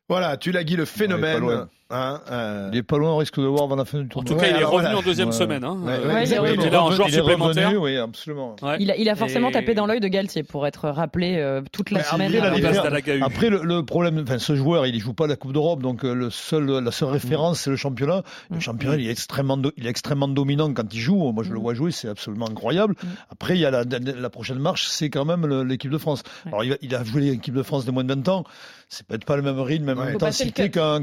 [0.09, 1.69] Voilà, tu l'as dit, le phénomène.
[1.93, 2.71] Hein, euh...
[2.73, 4.33] Il est pas loin, on risque de voir avant la fin du tournoi.
[4.33, 5.63] En tout cas, il est revenu en deuxième semaine.
[5.63, 5.77] Hein.
[6.25, 7.81] il, est là en joueur supplémentaire.
[7.81, 8.57] oui, absolument.
[8.79, 11.91] Il, a, il a forcément tapé dans l'œil de Galtier pour être rappelé euh, toute
[11.91, 12.33] la semaine.
[13.23, 16.15] Après, le, problème, enfin, ce joueur, il ne joue pas la Coupe d'Europe, donc euh,
[16.15, 18.23] le seul, la seule référence, c'est le championnat.
[18.51, 18.61] Le mm.
[18.61, 21.33] championnat, il est extrêmement, il est extrêmement dominant quand il joue.
[21.33, 21.63] Moi, je le mm.
[21.63, 22.95] vois jouer, c'est absolument incroyable.
[23.03, 23.07] Mm.
[23.31, 26.23] Après, il y a la, la prochaine marche, c'est quand même l'équipe de France.
[26.47, 28.45] Alors, il a joué l'équipe de France de moins de 20 ans.
[28.89, 31.03] C'est peut-être pas le même rythme, même intensité qu'un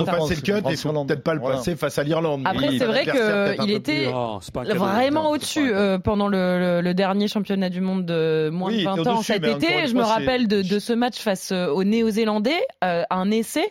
[0.00, 2.42] Irlande de France faut peut-être pas le passer face à l'Irlande.
[2.44, 8.04] Après, c'est vrai qu'il était oh, vraiment au-dessus euh, pendant le, dernier championnat du monde
[8.04, 9.86] de moins de 20 ans cet été.
[9.86, 13.70] Je me rappelle de, ce match face euh, aux Néo-Zélandais, euh, un essai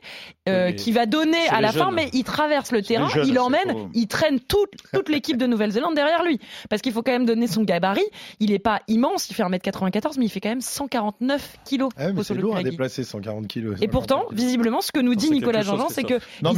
[0.78, 4.40] qui va donner à la fin, mais il traverse le terrain, il emmène, il traîne
[4.40, 6.40] toute, toute l'équipe de Nouvelle-Zélande derrière lui.
[6.70, 8.06] Parce qu'il faut quand même donner son gabarit.
[8.40, 11.90] Il n'est pas immense, il fait 1m94, mais il fait quand même 149 kilos.
[11.98, 13.78] Ah c'est lourd à déplacer 140 kilos.
[13.82, 16.54] Et pourtant, visiblement, ce que nous dit Nicolas Jean-Jean, c'est que non,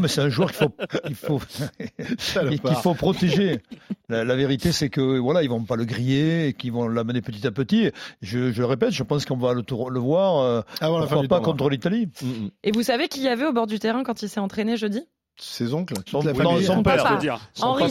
[0.00, 0.74] mais c'est un joueur qu'il faut,
[1.08, 1.40] il faut,
[2.68, 3.60] qu'il faut protéger.
[4.08, 7.46] La, vérité, c'est que voilà, ils vont pas le griller et qu'ils vont l'amener petit
[7.46, 7.90] à petit.
[8.20, 10.40] Je, je répète, je pense qu'on va le, le voir.
[10.40, 12.08] Euh, Avant la fin pas contre l'Italie.
[12.20, 12.50] Mm, mm.
[12.64, 15.06] Et vous savez qui y avait au bord du terrain quand il s'est entraîné jeudi?
[15.36, 17.40] Ses oncles Son, son père, je veux dire.
[17.60, 17.90] Henri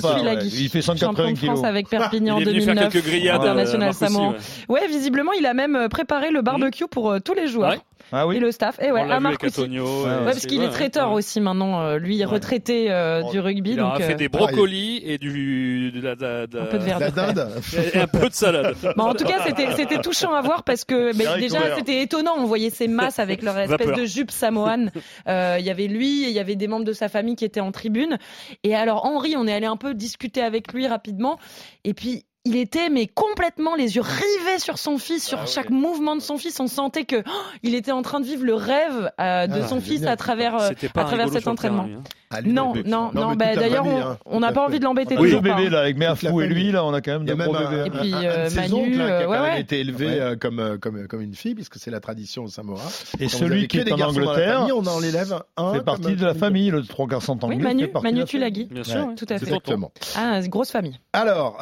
[0.54, 1.56] Il fait 180 kilos.
[1.58, 2.78] France avec Perpignan il est 2009.
[2.78, 4.36] Faire quelques grillades international Samoan.
[4.70, 4.88] Ouais.
[4.88, 7.76] visiblement, il a même euh, préparé le barbecue pour euh, tous les joueurs.
[8.12, 8.38] Ah oui.
[8.38, 8.78] Et le staff.
[8.82, 9.62] Et ouais, à Marc aussi.
[9.62, 12.86] Ouais, parce qu'il est traiteur aussi maintenant, euh, lui, retraité
[13.32, 13.72] du rugby.
[13.72, 17.12] Il donc, a fait des brocolis et du de la, de, un peu de verre
[17.12, 17.48] dinde.
[17.94, 18.76] et un peu de salade.
[18.98, 22.34] Bon, en tout cas, c'était c'était touchant à voir parce que déjà c'était étonnant.
[22.38, 24.92] On voyait ces masses avec leur espèce de jupe samoane.
[25.28, 27.62] Il y avait lui, et il y avait des membres de sa famille qui étaient
[27.62, 28.18] en tribune.
[28.64, 31.40] Et alors Henri, on est allé un peu discuter avec lui rapidement.
[31.84, 35.70] Et puis il était mais complètement les yeux rivés sur son fils, sur ah chaque
[35.70, 36.60] mouvement de son fils.
[36.60, 39.68] On sentait que oh, il était en train de vivre le rêve euh, de ah,
[39.68, 41.88] son fils à travers euh, à travers cet entraînement.
[42.32, 42.42] Hein.
[42.46, 45.18] non, non, non, bah, d'ailleurs, hein, on n'a pas envie de l'embêter.
[45.20, 47.54] Oui, le bébé, là, avec Merfou et lui, là, on a quand même de gros
[47.54, 47.84] bébés.
[47.86, 51.54] Et puis, euh, Manu, qui a quand même été élevé comme, comme, comme une fille,
[51.54, 52.82] puisque c'est la tradition au Samoa.
[53.20, 55.74] Et celui qui est en Angleterre, on en l'élève un.
[55.74, 57.58] fait partie de la famille, le trois garçons anglais.
[57.58, 58.66] Oui, Manu, Manu Tulagi.
[58.66, 59.46] Bien sûr, tout à fait.
[59.46, 59.92] Exactement.
[60.16, 60.98] Ah, grosse famille.
[61.14, 61.58] Alors,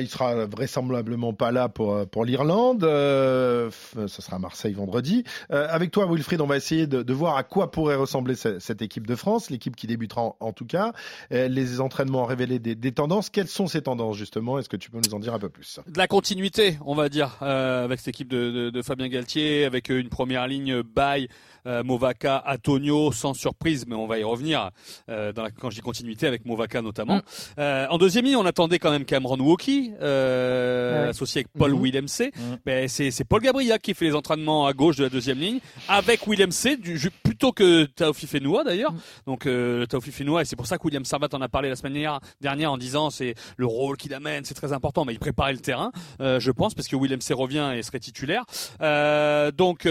[0.00, 2.80] il sera vraisemblablement pas là pour, pour l'Irlande.
[2.82, 3.68] Ce
[4.06, 5.24] sera à Marseille vendredi.
[5.50, 9.14] Avec toi, Wilfried, on va essayer de voir à quoi pourrait ressembler cette équipe de
[9.14, 10.92] France, l'équipe qui débutera en tout cas.
[11.30, 13.30] Les entraînements ont révélé des tendances.
[13.30, 14.58] Quelles sont ces tendances justement?
[14.58, 15.80] Est-ce que tu peux nous en dire un peu plus?
[15.86, 20.46] De la continuité, on va dire, avec cette équipe de, Fabien Galtier, avec une première
[20.46, 21.28] ligne bail
[21.66, 24.70] euh, Movaka, Antonio, sans surprise, mais on va y revenir
[25.08, 27.16] euh, dans la, quand je dis continuité avec Movaka notamment.
[27.16, 27.22] Mm.
[27.58, 31.74] Euh, en deuxième ligne, on attendait quand même Cameron Woki, euh, associé avec Paul.
[32.06, 32.32] C.
[32.34, 32.40] Mm.
[32.64, 35.58] Ben, c'est, c'est Paul Gabriel qui fait les entraînements à gauche de la deuxième ligne,
[35.88, 38.92] avec Willem C, du, plutôt que Taofi Fenoua d'ailleurs.
[38.92, 38.98] Mm.
[39.26, 41.76] Donc euh, Taofi Fenoua, et c'est pour ça que William Servat en a parlé la
[41.76, 45.52] semaine dernière en disant c'est le rôle qu'il amène, c'est très important, mais il préparait
[45.52, 48.44] le terrain, euh, je pense, parce que Willem C revient et serait titulaire.
[48.80, 49.86] Euh, donc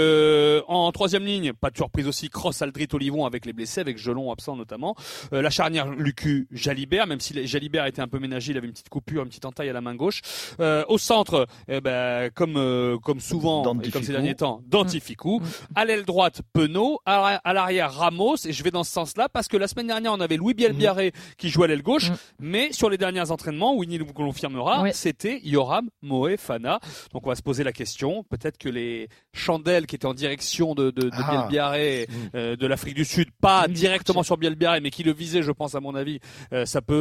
[0.67, 4.33] en troisième ligne, pas de surprise aussi, Cross, Aldrit, Olivon avec les blessés, avec Gelon
[4.33, 4.97] absent notamment.
[5.31, 8.73] Euh, la charnière Lucu, Jalibert, même si Jalibert était un peu ménagé, il avait une
[8.73, 10.19] petite coupure, une petite entaille à la main gauche.
[10.59, 15.39] Euh, au centre, eh ben, comme euh, comme souvent, et comme ces derniers temps, Dantificou.
[15.39, 15.43] Mm.
[15.75, 16.99] À l'aile droite, Penaud.
[17.05, 18.35] À, l'arrière, Ramos.
[18.45, 21.13] Et je vais dans ce sens-là parce que la semaine dernière, on avait Louis Bielbiaré
[21.15, 21.35] mm.
[21.37, 22.15] qui jouait à l'aile gauche, mm.
[22.39, 26.81] mais sur les derniers entraînements, Winnie nous confirmera, c'était Yoram Moefana.
[27.13, 28.25] Donc on va se poser la question.
[28.25, 31.47] Peut-être que les chandelles qui étaient en direction de, de, de ah.
[31.53, 32.05] Mm.
[32.35, 35.75] Euh, de l'Afrique du Sud, pas directement sur Bielbiaré, mais qui le visait, je pense
[35.75, 36.19] à mon avis,
[36.51, 36.93] euh, ça peut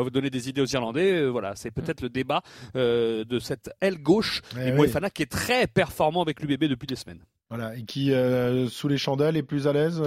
[0.00, 1.26] euh, donner des idées aux Irlandais.
[1.28, 2.04] voilà, c'est peut-être mm.
[2.04, 2.42] le débat
[2.74, 6.96] de cette aile gauche et, eh Moefana qui est très performant avec l'UBB depuis des
[6.96, 7.20] semaines.
[7.48, 8.12] Voilà, et qui
[8.68, 10.00] sous les chandelles est plus à l'aise.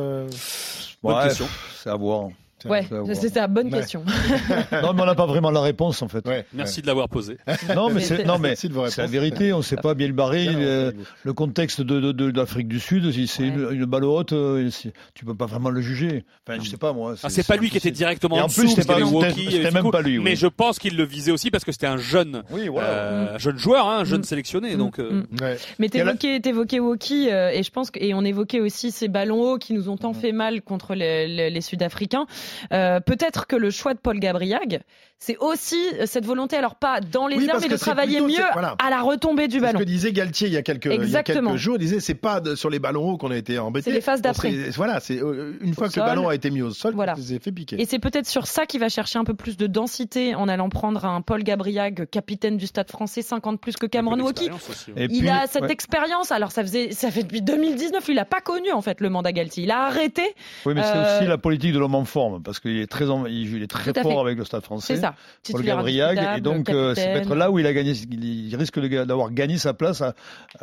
[1.02, 1.48] Bonne question.
[1.76, 2.30] C'est à voir.
[2.65, 4.04] Ouais, c'est la bonne question.
[4.71, 6.26] non, mais on n'a pas vraiment la réponse en fait.
[6.54, 7.38] Merci de l'avoir posée.
[7.76, 9.54] Non, mais c'est non mais c'est la vérité.
[9.54, 10.45] On ne sait pas bien le barré.
[10.45, 14.69] Le, contexte de, de, l'Afrique du Sud, si c'est une, balle haute, euh,
[15.13, 16.23] tu peux pas vraiment le juger.
[16.47, 17.15] Enfin, je sais pas moi.
[17.17, 18.67] C'est ah, pas lui qui était directement en, dessous.
[18.67, 20.19] C'était même pas lui.
[20.19, 23.88] Mais je pense qu'il le visait aussi parce que c'était un jeune, euh, jeune joueur,
[23.88, 24.26] hein, un jeune mm.
[24.26, 24.76] sélectionné.
[24.76, 24.78] Mm.
[24.78, 24.99] Donc.
[24.99, 25.38] Euh, mm.
[25.80, 29.73] Mais t'évoquais, t'évoquais Woki et je pense et on évoquait aussi ces ballons hauts qui
[29.73, 32.28] nous ont tant fait mal contre les Sud-Africains.
[32.72, 34.82] Euh, peut-être que le choix de Paul Gabriag,
[35.20, 39.02] c'est aussi cette volonté, alors pas dans les airs, mais de travailler mieux à la
[39.02, 39.80] retombée du ballon.
[39.80, 42.00] Ce que disait Galtier il y a quelques, il y a quelques jours, il disait
[42.00, 43.86] c'est pas sur les ballons hauts qu'on a été embêtés.
[43.89, 44.52] C'est les phases d'après.
[44.76, 47.16] Voilà, c'est euh, une fois que le ballon a été mis au sol, voilà.
[47.16, 47.82] s'est fait piquer.
[47.82, 50.70] Et c'est peut-être sur ça qu'il va chercher un peu plus de densité en allant
[50.70, 54.50] prendre un Paul Gabriag, capitaine du Stade Français, 50 plus que Cameron Woki.
[54.98, 56.32] Il a cette expérience.
[56.32, 59.32] Alors ça faisait, ça fait depuis 2019, il a pas connu en fait le mandat
[59.32, 59.63] Galtier.
[59.63, 60.24] Il a arrêté.
[60.66, 63.06] Oui, mais c'est euh, aussi la politique de l'homme en forme parce qu'il est très,
[63.29, 64.95] il est très fort avec le Stade Français.
[64.95, 65.15] C'est ça.
[65.51, 69.32] Paul Gabriag, et donc euh, c'est peut-être là où il a gagné, il risque d'avoir
[69.32, 70.03] gagné sa place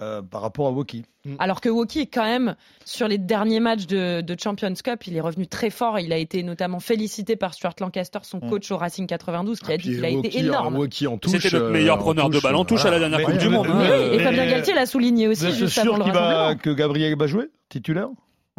[0.01, 1.05] euh, par rapport à Woki.
[1.25, 1.35] Mm.
[1.39, 5.21] Alors que Woki est quand même sur les derniers matchs de, Champions Cup, il est
[5.21, 5.99] revenu très fort.
[5.99, 8.51] Il a été notamment félicité par Stuart Lancaster, son mm.
[8.51, 10.89] coach au Racing 92, qui a ah, dit qu'il a été énorme.
[10.91, 13.67] C'était le meilleur euh, preneur de ballon touche à la dernière Coupe du Monde.
[13.71, 14.13] Hein.
[14.13, 18.09] et Fabien Galtier l'a souligné aussi juste avant le que Gabriel va jouer titulaire?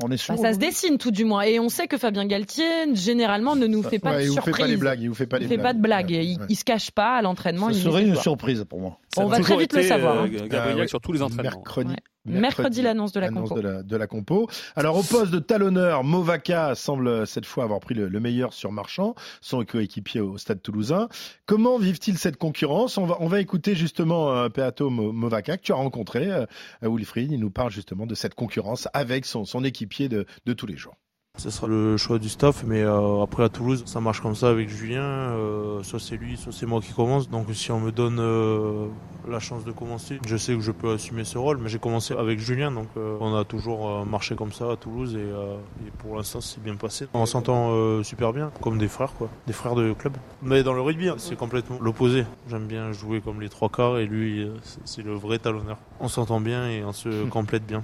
[0.02, 1.42] On est bah, ça se dessine tout du moins.
[1.42, 4.46] Et on sait que Fabien Galtier, généralement, ne nous fait pas de surprise.
[4.48, 5.02] Il fait pas les blagues.
[5.02, 6.12] Il vous fait pas, il fait pas de blagues.
[6.12, 7.72] Il, se cache pas à l'entraînement.
[7.72, 8.98] Ça serait une surprise pour moi.
[9.18, 10.24] on va très vite le savoir.
[10.24, 10.48] Euh, hein.
[10.48, 11.44] Gabriel sur tous les entraînements.
[11.44, 13.60] Mercredi, Mercredi, l'annonce de la compo.
[13.60, 14.48] De la, compo.
[14.76, 19.16] Alors au poste de talonneur, Movaca semble cette fois avoir pris le, meilleur sur Marchand,
[19.42, 21.10] son coéquipier au Stade Toulousain.
[21.48, 22.98] Comment vivent-ils cette concurrence?
[22.98, 26.46] On va, on va écouter justement euh, Peato Movaca que tu as rencontré, euh,
[26.84, 27.32] Wilfried.
[27.32, 30.78] Il nous parle justement de cette concurrence avec son, son équipier de, de tous les
[30.78, 30.96] jours.
[31.42, 34.50] Ce sera le choix du staff, mais euh, après à Toulouse, ça marche comme ça
[34.50, 35.02] avec Julien.
[35.02, 37.32] Euh, soit c'est lui, soit c'est moi qui commence.
[37.32, 38.86] Donc si on me donne euh,
[39.28, 41.58] la chance de commencer, je sais que je peux assumer ce rôle.
[41.58, 45.90] Mais j'ai commencé avec Julien, donc on a toujours marché comme ça à Toulouse et,
[45.98, 47.08] pour l'instant c'est bien passé.
[47.16, 50.14] On s'entend super bien, comme des frères quoi, des frères de club.
[50.44, 52.24] Mais dans le rugby, hein, c'est complètement l'opposé.
[52.50, 54.48] J'aime bien jouer comme les trois quarts et lui,
[54.86, 55.78] c'est le vrai talonneur.
[56.00, 57.84] On s'entend bien et on se complète bien.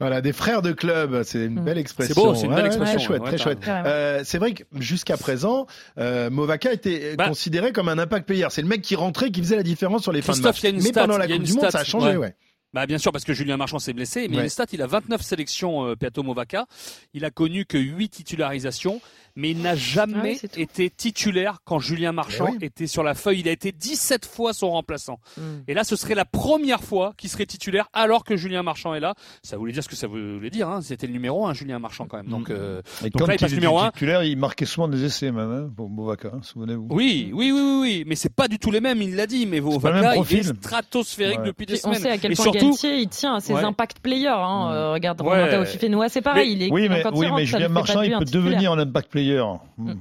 [0.00, 1.64] Voilà, des frères de club, c'est une mm.
[1.64, 2.14] belle expression.
[2.14, 3.00] C'est beau, c'est une belle expression.
[3.00, 3.58] chouette, très chouette.
[3.66, 5.66] Euh, c'est vrai que jusqu'à présent,
[5.98, 7.28] euh, Movaka était bah.
[7.28, 8.46] considéré comme un impact player.
[8.50, 10.62] C'est le mec qui rentrait, qui faisait la différence sur les fins de match.
[10.62, 12.34] Mais pendant la Coupe du Monde, ça a changé, ouais.
[12.74, 14.48] Bah bien sûr parce que Julien Marchand s'est blessé, mais ouais.
[14.50, 16.66] stats, il a 29 sélections euh, Peato Movaca.
[17.14, 19.00] Il a connu que 8 titularisations,
[19.38, 22.58] mais il n'a jamais Ah oui, été titulaire quand Julien Marchand Eh oui.
[22.62, 23.38] était sur la feuille.
[23.40, 25.20] Il a été 17 fois son remplaçant.
[25.36, 25.40] Mm.
[25.68, 29.00] Et là, ce serait la première fois qu'il serait titulaire alors que Julien Marchand est
[29.00, 29.14] là.
[29.44, 30.68] Ça voulait dire ce que ça voulait dire.
[30.68, 30.80] Hein.
[30.82, 32.26] C'était le numéro 1, Julien Marchand quand même.
[32.26, 35.30] Donc, euh, Et Donc quand là, il était numéro titulaire, il marquait souvent des essais
[35.30, 36.88] même, hein, pour Bovaka, hein, souvenez-vous.
[36.90, 38.04] oui, oui, oui, oui, oui.
[38.06, 39.00] Mais c'est pas du tout les mêmes.
[39.00, 39.46] Il l'a dit.
[39.46, 41.46] Mais pas le même Vovaka, il est stratosphérique Ouais.
[41.46, 42.00] depuis des on semaines.
[42.00, 43.62] sait à quel Et point surtout, Galtier il tient à ses Ouais.
[43.62, 44.26] impact players.
[44.28, 44.70] Hein.
[44.72, 45.28] Euh, regarde Ouais.
[45.28, 46.52] Romain Taofifenoa, c'est pareil.
[46.52, 49.27] il est Oui, mais, oui, Julien Marchand, il peut devenir un impact player.
[49.76, 49.94] Hmm.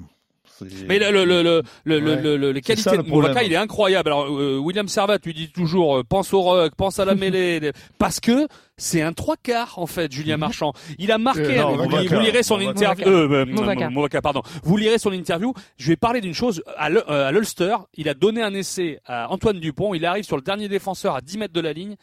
[0.59, 2.21] C'est- Mais le, le, le, le, le, le- Ouais.
[2.23, 3.37] le- le- les C'est ça, qualités le de problème.
[3.45, 4.09] il est incroyable.
[4.09, 7.71] Alors, euh, William Servat lui dit toujours, euh, pense au rock, pense à la mêlée,
[7.99, 10.73] parce que c'est un trois quarts, en fait, Julien Marchand.
[10.97, 14.41] Il a marqué, Euh, non, vous, lirez son interview, euh, euh, pardon.
[14.63, 15.53] Vous lirez son interview.
[15.77, 16.63] Je vais parler d'une chose.
[16.75, 16.89] À
[17.31, 19.93] l'Ulster, il a donné un essai à Antoine Dupont.
[19.93, 21.97] Il arrive sur le dernier défenseur à 10 mètres de la ligne.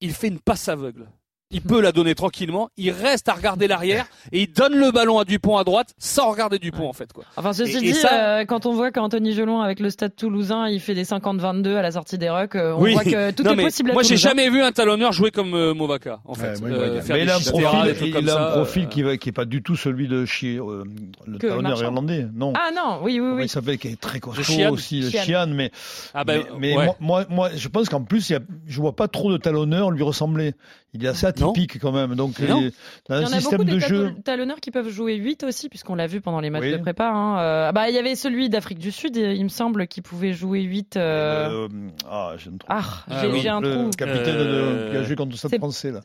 [0.00, 1.06] Il fait une passe aveugle.
[1.52, 2.70] Il peut la donner tranquillement.
[2.76, 6.28] Il reste à regarder l'arrière et il donne le ballon à Dupont à droite sans
[6.32, 7.22] regarder Dupont, en fait, quoi.
[7.36, 10.16] Enfin, ceci Et- et dit, ça- euh, quand on voit qu'Anthony Gelon avec le Stade
[10.16, 12.94] Toulousain, il fait des 50-22 à la sortie des rucks, euh, on Oui.
[12.94, 15.54] voit que tout Non, est possible à Moi, j'ai jamais vu un talonneur jouer comme
[15.54, 16.58] euh, Movaka, en fait.
[16.60, 19.16] Ouais, Euh, faire Mais il a un profil, il a un profil euh, qui, va,
[19.16, 20.82] qui est pas du tout celui de Chi, euh,
[21.26, 21.84] le Que talonneur Marchand.
[21.84, 22.26] irlandais.
[22.34, 22.54] Non.
[22.56, 23.42] Ah non, oui, oui, oui.
[23.44, 25.22] il s'appelle qui est très costaud aussi, le Chian.
[25.22, 25.70] Chian, mais
[26.12, 26.84] Ah ben, mais, mais ouais.
[26.86, 29.36] moi, moi, moi, je pense qu'en plus, il y a, je vois pas trop de
[29.36, 30.54] talonneurs lui ressembler.
[30.94, 31.50] Il est assez Non.
[31.50, 32.14] atypique quand même.
[32.14, 32.60] Donc, Mais non.
[32.60, 32.70] les-
[33.08, 34.14] dans Il y un en a beaucoup système des de jeu.
[34.24, 36.72] talonneurs qui peuvent jouer 8 aussi, puisqu'on l'a vu pendant les matchs Oui.
[36.72, 37.08] de prépa.
[37.10, 37.38] Hein.
[37.38, 40.62] Euh, bah, il y avait celui d'Afrique du Sud, il me semble, qui pouvait jouer
[40.62, 40.96] 8.
[40.96, 41.68] euh, Euh,
[42.10, 42.66] ah, j'ai un trou.
[42.70, 43.46] Ah, Ah j'ai oui.
[43.46, 43.90] un le trou.
[43.90, 46.00] capitaine Euh, de, qui a joué contre le Stade français là.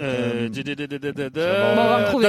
[0.00, 2.28] Euh, Euh, on va retrouver,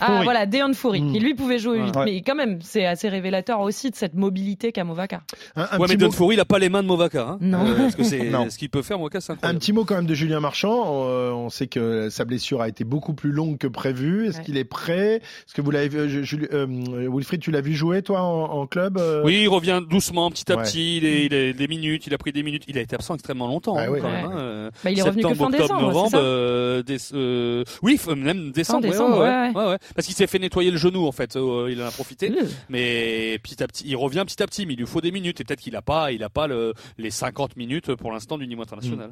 [0.00, 1.12] Ah voilà, Deon Foury, Mm.
[1.12, 1.96] qui lui pouvait jouer 8.
[1.96, 2.04] Ouais.
[2.04, 5.22] Mais quand même, c'est assez révélateur aussi de cette mobilité qu'a Movaka.
[5.56, 7.22] Un, un Ouais, mais Deon Foury, il a pas les mains de Movaka.
[7.22, 7.38] Hein.
[7.40, 7.66] Non.
[7.66, 8.48] Euh, parce que c'est Non.
[8.50, 9.58] ce qu'il peut faire, Movaka, c'est Un incroyable.
[9.60, 11.04] petit mot quand même de Julien Marchand.
[11.06, 14.26] Euh, on sait que sa blessure a été beaucoup plus longue que prévu.
[14.28, 14.44] Est-ce Ouais.
[14.44, 15.16] qu'il est prêt?
[15.16, 16.66] Est-ce que vous l'avez vu, je- Julie- euh,
[17.10, 19.22] Wilfried, tu l'as vu jouer toi en, en club euh?
[19.24, 20.62] Oui, il revient doucement, petit à Ouais.
[20.64, 20.98] petit.
[20.98, 22.64] Il, est, il a des minutes, il a pris des minutes.
[22.68, 23.74] Il a été absent extrêmement longtemps.
[23.76, 23.98] Ah hein, oui.
[24.00, 24.12] quand Ouais.
[24.22, 24.36] même, hein.
[24.38, 26.82] Euh, Bah, il est revenu que fin octobre, décembre, novembre, euh,
[27.14, 29.78] euh, oui, même décembre, ouais, décembre, ouais, ouais.
[29.94, 32.46] Parce qu'il s'est fait nettoyer le genou en fait, euh, il en a profité, Mmh.
[32.68, 35.40] mais petit à petit, il revient petit à petit, mais il lui faut des minutes
[35.40, 38.46] et peut-être qu'il a pas, il a pas le, les 50 minutes pour l'instant du
[38.46, 39.10] niveau international.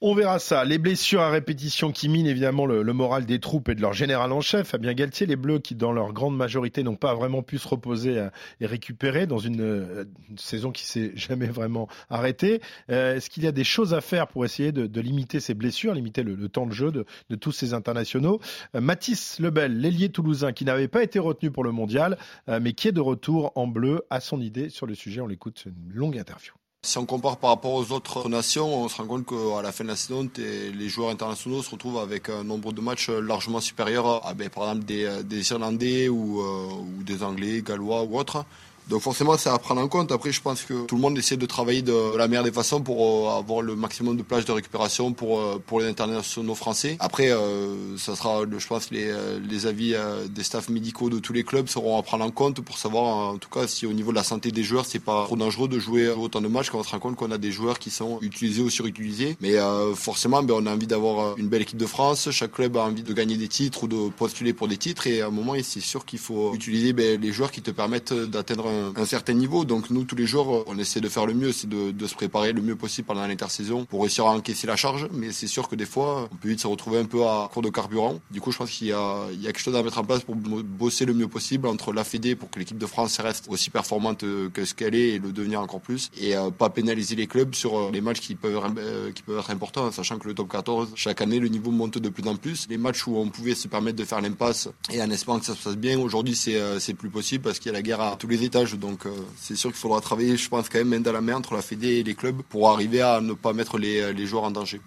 [0.00, 0.64] On verra ça.
[0.64, 3.92] Les blessures à répétition qui minent évidemment le, le moral des troupes et de leur
[3.92, 5.26] général en chef, Fabien Galtier.
[5.26, 8.28] Les Bleus qui, dans leur grande majorité, n'ont pas vraiment pu se reposer euh,
[8.60, 12.60] et récupérer dans une, euh, une saison qui s'est jamais vraiment arrêtée.
[12.90, 15.54] Euh, Est-ce qu'il y a des choses à faire pour essayer de, de limiter ces
[15.54, 18.40] blessures, limiter le, le temps de jeu de, de tous ces internationaux?
[18.74, 22.16] Euh, Mathis Lebel, l'ailier toulousain, qui n'avait pas été retenu pour le mondial,
[22.48, 25.20] euh, mais qui est de retour en bleu, a son idée sur le sujet.
[25.20, 26.52] On l'écoute, une longue interview.
[26.84, 29.84] Si on compare par rapport aux autres nations, on se rend compte qu'à la fin
[29.84, 34.26] de la saison, les joueurs internationaux se retrouvent avec un nombre de matchs largement supérieur
[34.26, 38.44] à, ben, par exemple, des, des Irlandais euh, ou des Anglais, Gallois ou autres.
[38.88, 40.12] Donc forcément, c'est à prendre en compte.
[40.12, 42.80] Après, je pense que tout le monde essaie de travailler de la meilleure des façons
[42.80, 46.96] pour euh, avoir le maximum de plages de récupération pour euh, pour les internationaux français.
[46.98, 49.12] Après, euh, ça sera, je pense, les
[49.48, 49.94] les avis
[50.28, 53.38] des staffs médicaux de tous les clubs seront à prendre en compte pour savoir, en
[53.38, 55.78] tout cas, si au niveau de la santé des joueurs, c'est pas trop dangereux de
[55.78, 58.18] jouer autant de matchs quand on se rend compte qu'on a des joueurs qui sont
[58.20, 59.36] utilisés ou surutilisés.
[59.40, 59.56] Mais
[59.94, 62.30] forcément, ben, on a envie d'avoir une belle équipe de France.
[62.30, 65.06] Chaque club a envie de gagner des titres ou de postuler pour des titres.
[65.06, 68.12] Et à un moment, c'est sûr qu'il faut utiliser ben, les joueurs qui te permettent
[68.12, 69.64] d'atteindre un, certain niveau.
[69.64, 72.52] Donc nous, tous les jours, on essaie de faire le mieux, c'est de, se préparer
[72.52, 75.08] le mieux possible pendant l'intersaison pour réussir à encaisser la charge.
[75.12, 77.62] Mais c'est sûr que des fois, on peut vite se retrouver un peu à court
[77.62, 78.20] de carburant.
[78.30, 80.34] Du coup, je pense qu'il y y a quelque chose à mettre en place pour
[80.34, 83.70] bo- bosser le mieux possible entre la Fédé pour que l'équipe de France reste aussi
[83.70, 86.10] performante que ce qu'elle est et le devenir encore plus.
[86.20, 89.38] Et euh, pas pénaliser les clubs sur euh, les matchs qui peuvent, euh, qui peuvent
[89.38, 92.36] être importants, sachant que le top 14, chaque année, le niveau monte de plus en
[92.36, 92.66] plus.
[92.68, 95.54] Les matchs où on pouvait se permettre de faire l'impasse et en espérant que ça
[95.54, 98.16] se passe bien, aujourd'hui, c'est euh, plus possible parce qu'il y a la guerre à
[98.18, 98.61] tous les étages.
[98.74, 101.36] Donc, euh, c'est sûr qu'il faudra travailler, je pense, quand même main dans la main
[101.36, 104.44] entre la Fédé et les clubs pour arriver à ne pas mettre les, les joueurs
[104.44, 104.80] en danger.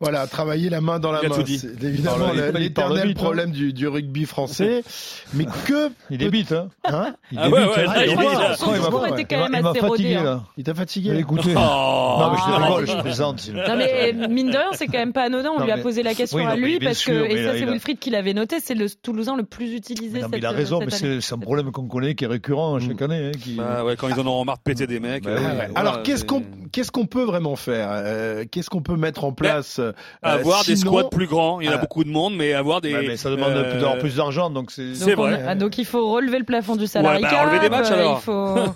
[0.00, 1.44] Voilà, travailler la main dans la Il a main.
[1.46, 3.14] C'est évidemment l'éternel hein.
[3.14, 4.82] problème du, du rugby français.
[5.34, 6.68] Mais que Il débite, hein.
[6.84, 7.92] hein Il Ah ouais, débute, ouais, hein.
[8.04, 10.24] Il Ouais, m'a- fatigué, hein.
[10.24, 10.42] là.
[10.56, 11.54] il t'a fatigué Allez, écoutez.
[11.56, 12.16] Oh.
[12.18, 12.64] Non, mais je Ah.
[12.66, 13.48] rigole, je plaisante.
[13.54, 15.50] Non mais mine de rien, c'est quand même pas anodin.
[15.54, 17.12] On Non, lui a mais- posé la question oui, non, à mais lui parce que
[17.12, 19.72] mais et ça il c'est a- Wilfried qui l'avait noté, c'est le Toulousain le plus
[19.74, 21.20] utilisé Non, mais il a raison, mais année.
[21.20, 23.30] c'est un problème qu'on connaît, qui est récurrent chaque année.
[23.34, 23.54] hein, qui...
[23.56, 25.24] Bah ouais, quand ils en auront marre de péter des mecs.
[25.24, 29.24] Bah euh, Alors qu'est-ce qu'on qu'est-ce qu'on peut vraiment faire Euh, Qu'est-ce qu'on peut mettre
[29.24, 29.92] en place euh,
[30.22, 31.60] avoir des squads plus grands.
[31.60, 32.94] Il y en a Euh, beaucoup de monde, mais avoir des.
[32.94, 34.94] Ouais, mais ça demande euh, plus d'avoir plus d'argent, donc c'est.
[34.94, 35.42] C'est on- vrai.
[35.46, 38.18] ah, donc il faut relever le plafond du salarié bah, enlever des matchs, alors.
[38.20, 38.54] Il faut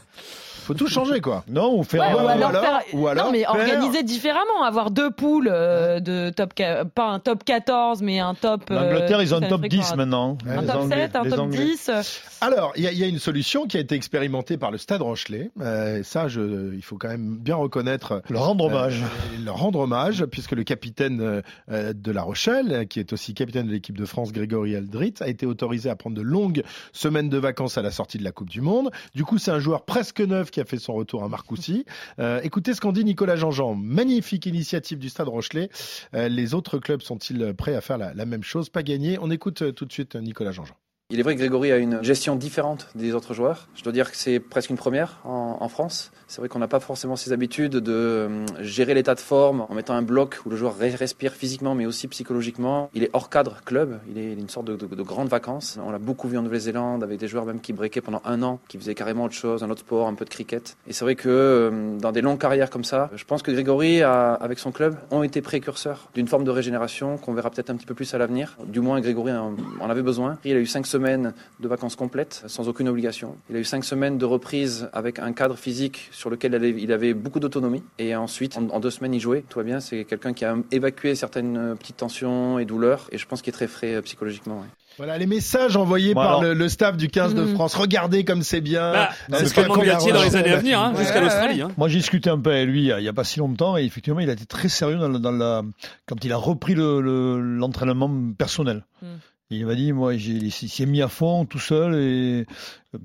[0.69, 1.45] faut tout changer quoi.
[1.49, 2.01] Non, ou faire.
[2.03, 5.11] Ouais, ou, ou alors alors- faire- ou alors non, mais faire- organiser différemment, avoir deux
[5.11, 6.53] poules euh, de top,
[6.95, 8.65] pas un top 14, mais un top.
[8.71, 10.39] euh, L'Angleterre, ils ont un top ferait 10 quoi maintenant.
[10.47, 11.65] Un top Anglais- 7, un top Anglais.
[11.65, 11.89] 10.
[11.89, 12.03] euh,
[12.41, 14.79] Alors, il y, a- il y a une solution qui a été expérimentée par le
[14.79, 15.51] Stade Rochelet.
[15.61, 18.23] Euh, ça, je, il faut quand même bien reconnaître.
[18.29, 19.03] Leur rendre hommage.
[19.03, 23.73] euh, leur rendre hommage, puisque le capitaine de La Rochelle, qui est aussi capitaine de
[23.73, 27.79] l'équipe de France, Grégory Aldrit, a été autorisé à prendre de longues semaines de vacances
[27.79, 28.91] à la sortie de la Coupe du Monde.
[29.15, 31.85] Du coup, c'est un joueur presque neuf qui a fait son retour à Marcoussis.
[32.19, 33.75] Euh, écoutez ce qu'en dit Nicolas Jean-Jean.
[33.75, 35.71] Magnifique initiative du Stade Rochelet.
[36.15, 38.69] Euh, les autres clubs sont-ils prêts à faire la, la même chose?
[38.69, 39.19] Pas gagné.
[39.21, 40.75] On écoute euh, tout de suite Nicolas Jean-Jean.
[41.11, 43.67] Il est vrai que Grégory a une gestion différente des autres joueurs.
[43.75, 46.11] Je dois dire que c'est presque une première en, France.
[46.27, 49.75] C'est vrai qu'on n'a pas forcément ces habitudes de euh, gérer l'état de forme en
[49.75, 52.91] mettant un bloc où le joueur re- respire physiquement mais aussi psychologiquement.
[52.93, 55.79] Il est hors cadre club, il est, une sorte de, de, de grande vacances.
[55.83, 58.61] On l'a beaucoup vu en Nouvelle-Zélande avec des joueurs même qui breakaient pendant un an,
[58.69, 60.77] qui faisaient carrément autre chose, un autre sport, un peu de cricket.
[60.87, 64.03] Et c'est vrai que euh, dans des longues carrières comme ça, je pense que Grégory,
[64.03, 67.87] avec son club, ont été précurseurs d'une forme de régénération qu'on verra peut-être un petit
[67.87, 68.59] peu plus à l'avenir.
[68.67, 70.37] Du moins, Grégory en, en avait besoin.
[70.45, 73.37] Il a eu cinq semaines de vacances complètes, sans aucune obligation.
[73.51, 77.15] Il a eu cinq semaines de reprise avec un cadre physique sur lequel il avait-
[77.15, 77.83] beaucoup d'autonomie.
[77.99, 79.45] Et ensuite, en, deux semaines, il jouait.
[79.49, 79.81] Tout va bien.
[79.81, 83.09] C'est quelqu'un qui a évacué certaines euh, petites tensions et douleurs.
[83.13, 84.59] Et je pense qu'il est très frais euh, psychologiquement.
[84.61, 84.67] ouais.
[84.97, 87.55] Voilà les messages envoyés Bon, par alors- le, le staff du 15 de Mhm.
[87.55, 87.77] France.
[87.77, 88.93] Regardez comme c'est bien.
[88.93, 91.63] Bah, c'est ce que Galtier dans les années à venir, hein, Ouais, jusqu'à ouais, l'Australie.
[91.63, 91.69] hein.
[91.77, 94.19] Moi, j'ai discuté un peu avec lui il y a, pas si longtemps et effectivement,
[94.19, 95.63] il a été très sérieux dans, la- dans la,
[96.07, 98.85] quand il a repris le- le- l'entraînement personnel.
[99.03, 99.07] Mm.
[99.51, 102.47] Il m'a dit, moi, il s'est mis à fond tout seul et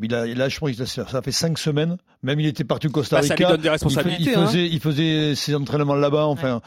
[0.01, 1.97] il a, là, je pense que ça fait cinq semaines.
[2.23, 3.35] Même il était parti au Costa Bah, Rica.
[3.35, 4.31] ça lui donne des il, responsabilités.
[4.31, 4.47] il hein.
[4.47, 6.25] faisait, il faisait ses entraînements là-bas.
[6.27, 6.61] Enfin,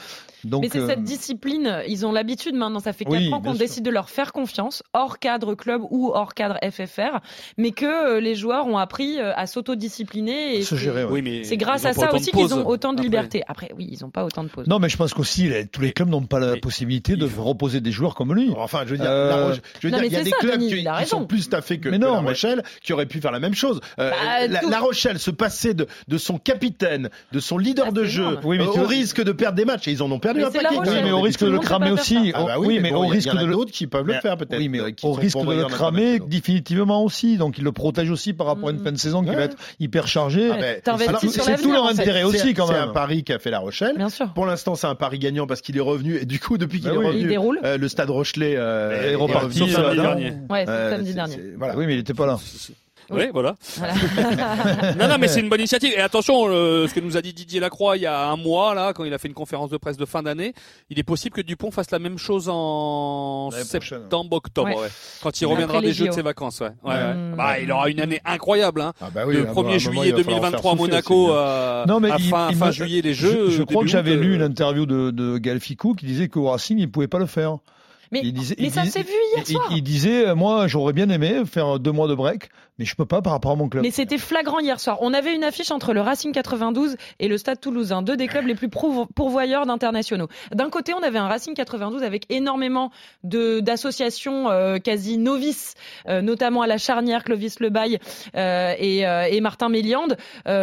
[0.45, 0.63] donc.
[0.65, 3.55] mais c'est euh, cette discipline, ils ont l'habitude maintenant, ça fait 4 Oui, ans qu'on
[3.55, 7.21] décide de leur faire confiance, hors cadre club ou hors cadre FFR,
[7.57, 10.57] mais que euh, les joueurs ont appris euh, à s'autodiscipliner.
[10.59, 11.05] et se c'est- gérer.
[11.05, 11.11] ouais.
[11.11, 13.05] Oui, mais C'est grâce à ça aussi qu'ils ont autant de après.
[13.05, 13.43] liberté.
[13.49, 14.67] Après, oui, ils n'ont pas autant de pauses.
[14.67, 17.45] Non, mais je pense qu'aussi, tous les clubs n'ont pas la Mais possibilité de faut-
[17.45, 18.53] reposer des joueurs comme lui.
[18.59, 20.37] Enfin, je veux dire, Euh, La je veux non, dire, il y a des ça,
[20.39, 22.93] clubs Denis, qui, qui sont plus staffés que, Mais que non, La mais- Rochelle, qui
[22.93, 23.81] auraient pu faire la même chose.
[23.99, 27.87] Euh, Bah, la, tout- La Rochelle se passait de, de son capitaine, de son leader
[27.89, 28.41] Ah, de c'est jeu, énorme.
[28.45, 29.89] Oui, mais euh, au vois- risque de perdre des matchs.
[29.89, 30.77] Et ils en ont perdu Mais un c'est paquet.
[30.79, 32.33] Oui, mais au risque de le cramer aussi.
[32.35, 34.15] Ah bah oui, oui, mais mais bon, au risque de le- d'autres qui peuvent le
[34.15, 34.59] faire peut-être.
[34.59, 37.37] Oui, mais euh, au risque de le cramer définitivement aussi.
[37.37, 38.85] Donc il le protège aussi par rapport à une Mhm.
[38.85, 40.51] fin de saison qui va être hyper chargée.
[40.53, 40.57] Ah
[41.19, 42.89] sur c'est c'est tout leur intérêt aussi C'est- quand C'est même.
[42.91, 43.97] un pari qu'a fait La Rochelle.
[44.35, 46.17] Pour l'instant, c'est un pari gagnant parce qu'il est revenu.
[46.17, 47.27] Et du coup, depuis qu'il Bah est oui.
[47.29, 50.33] Il revenu, euh, le Stade Rochelet euh, est reparti, samedi euh, dernier.
[50.51, 51.35] Ouais, c'est Euh, samedi c'est- dernier.
[51.35, 51.77] c'est- voilà.
[51.77, 52.39] Oui, mais il n'était pas là.
[53.11, 53.23] Oui.
[53.25, 53.55] Oui, voilà.
[53.77, 53.95] Voilà.
[54.99, 55.93] non, non, mais c'est une bonne initiative.
[55.97, 58.75] Et attention, euh, ce que nous a dit Didier Lacroix il y a un mois,
[58.75, 60.55] là, quand il a fait une conférence de presse de fin d'année,
[60.91, 64.75] il est possible que Dupont fasse la même chose en septembre, octobre, Ouais.
[64.77, 64.89] ouais.
[65.23, 66.61] quand il Après reviendra des jeux de ses vacances.
[66.61, 66.69] Ouais.
[66.85, 67.31] Ouais, Mm.
[67.31, 67.37] ouais.
[67.37, 68.81] Bah, il aura une année incroyable.
[68.81, 68.93] Hein.
[69.01, 70.71] Ah bah oui, le à un 1er moment, juillet il va falloir 2023 à faire
[70.71, 71.37] souffler, Monaco, c'est bien.
[71.41, 73.51] euh, Non, mais à il- fin, il fin me- juillet les Je, jeux.
[73.51, 76.07] je crois début que j'avais août, lu euh, une interview de, de Gaël Ficou qui
[76.07, 77.59] disait qu'au Racing, il pouvait pas le faire.
[78.13, 79.69] Mais, Il disait- mais il ça s'est vu hier soir.
[79.71, 82.49] il disait, euh, moi, j'aurais bien aimé faire deux mois de break,
[82.79, 83.83] mais je peux pas par rapport à mon club.
[83.83, 84.99] Mais c'était flagrant hier soir.
[85.01, 88.47] On avait une affiche entre le Racing 92 et le Stade Toulousain, deux des clubs
[88.47, 90.29] les plus pourvo- pourvoyeurs d'internationaux.
[90.55, 92.91] D'un côté, on avait un Racing 92 avec énormément
[93.25, 95.75] de d'associations euh, quasi novices,
[96.09, 97.99] euh, notamment à la charnière Clovis Lebaille
[98.37, 100.17] euh, et, et Martin Méliande.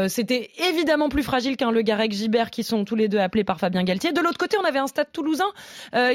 [0.08, 3.60] C'était évidemment plus fragile qu'un Le Garec Gibert qui sont tous les deux appelés par
[3.60, 4.12] Fabien Galtier.
[4.12, 5.46] De l'autre côté, on avait un Stade Toulousain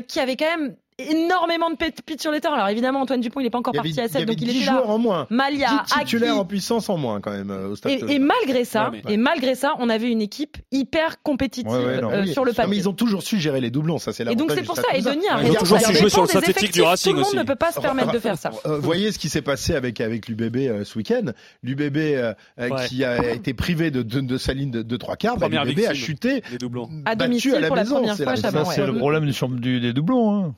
[0.06, 2.56] qui avait quand même énormément de pépites sur les terrains.
[2.56, 4.40] Alors évidemment, Antoine Dupont, il n'est pas encore parti à il y 7, avait donc
[4.40, 4.82] il 10 était là.
[4.86, 5.26] en moins.
[5.30, 7.92] Malia, 10 titulaires Aki, en puissance en moins quand même euh, au stade.
[7.92, 11.70] et, et malgré ça, Ouais, mais- et malgré ça, on avait une équipe hyper compétitive
[11.70, 12.32] Ouais, ouais, non, euh, Oui.
[12.32, 12.78] sur le Non, mais papier.
[12.78, 14.82] ils ont toujours su gérer les doublons, ça c'est Et donc c'est pour ça.
[14.94, 15.02] Et.
[15.02, 17.28] Denis a Ils ont toujours su jouer sur le synthétique du Racing Tout le monde
[17.28, 17.36] aussi.
[17.38, 18.50] ne peut pas se permettre de faire ça.
[18.66, 21.32] Euh, voyez ce qui s'est passé avec avec l'UBB ce week-end?
[21.62, 21.98] L'UBB
[22.88, 26.42] qui a été privé de, sa ligne de, trois quarts, bah, l'UBB a chuté.
[26.50, 26.88] Les doublons.
[27.04, 28.74] À battu domicile à la pour la maison, première c'est fois, la- Chabon, Ça, ouais.
[28.74, 29.30] c'est le problème
[29.60, 30.54] des doublons.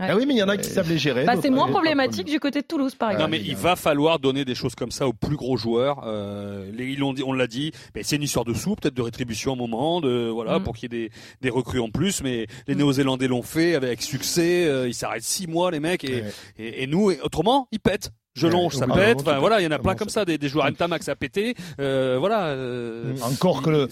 [0.00, 0.06] Ouais.
[0.08, 1.24] Ah oui, mais il y en a qui savent les gérer.
[1.24, 3.30] Bah, c'est moins euh, problématique du côté de Toulouse, par Non exemple.
[3.32, 6.02] mais il va falloir donner des choses comme ça aux plus gros joueurs.
[6.06, 7.72] Euh, les, ils l'ont dit, on l'a dit.
[7.94, 10.62] Mais c'est une histoire de sous, peut-être de rétribution à un moment, de voilà Mm.
[10.64, 11.10] pour qu'il y ait des,
[11.42, 12.22] des recrues en plus.
[12.22, 12.78] Mais les Mm.
[12.78, 14.64] Néo-Zélandais l'ont fait avec succès.
[14.66, 16.32] Euh, ils s'arrêtent six mois les mecs et, Ouais.
[16.58, 18.10] et, et nous et autrement ils pètent.
[18.34, 19.20] Je Ouais, ça pète.
[19.20, 21.14] Enfin voilà, il y en a plein comme ça des, des joueurs Ntamak ça a
[21.14, 21.54] pété.
[21.80, 22.46] Euh, voilà.
[22.46, 23.14] euh.
[23.22, 23.88] Encore que le,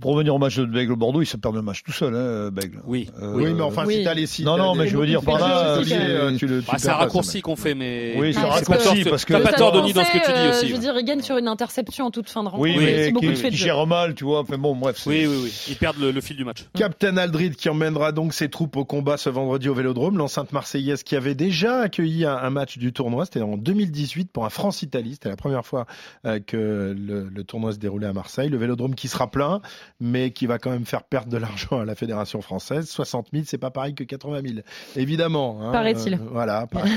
[0.00, 2.80] pour revenir au match de Bègle-Bordeaux, il se perd le match tout seul, hein, Bègle.
[2.84, 3.08] Oui.
[3.22, 3.98] Euh, Oui, mais enfin, Oui.
[3.98, 4.44] si t'as les six.
[4.44, 6.88] Non, non, mais je veux dire par là, c'est- euh, tu le- tu Bah, c'est
[6.88, 9.92] un raccourci qu'on fait, mais Oui, c'est un raccourci, parce que- t'as pas tort, Denis,
[9.92, 10.68] dans ce que tu dis aussi.
[10.68, 12.62] Je veux dire, ils gagnent sur une interception en toute fin de rencontre.
[12.68, 14.40] Oui, mais qui, gère mal, tu vois.
[14.40, 15.02] Enfin bon, bref.
[15.06, 15.52] Oui, oui, oui.
[15.68, 16.64] Ils perdent le, fil du match.
[16.76, 20.18] Captain Aldrid qui emmènera donc ses troupes au combat ce vendredi au Vélodrome.
[20.18, 24.44] L'enceinte marseillaise qui avait déjà accueilli un, un match du tournoi, c'était en 2018 pour
[24.44, 25.12] un France-Italie.
[25.14, 25.86] C'était la première fois
[26.26, 28.48] euh, que le, le tournoi se déroulait à Marseille.
[28.48, 29.60] Le vélodrome qui sera plein,
[30.00, 32.88] mais qui va quand même faire perdre de l'argent à la Fédération française.
[32.88, 34.60] 60 000, c'est pas pareil que 80 000.
[34.96, 35.58] Évidemment.
[35.62, 35.72] hein.
[35.72, 36.14] Paraît-il.
[36.14, 36.66] Euh, voilà.
[36.70, 36.92] pareil.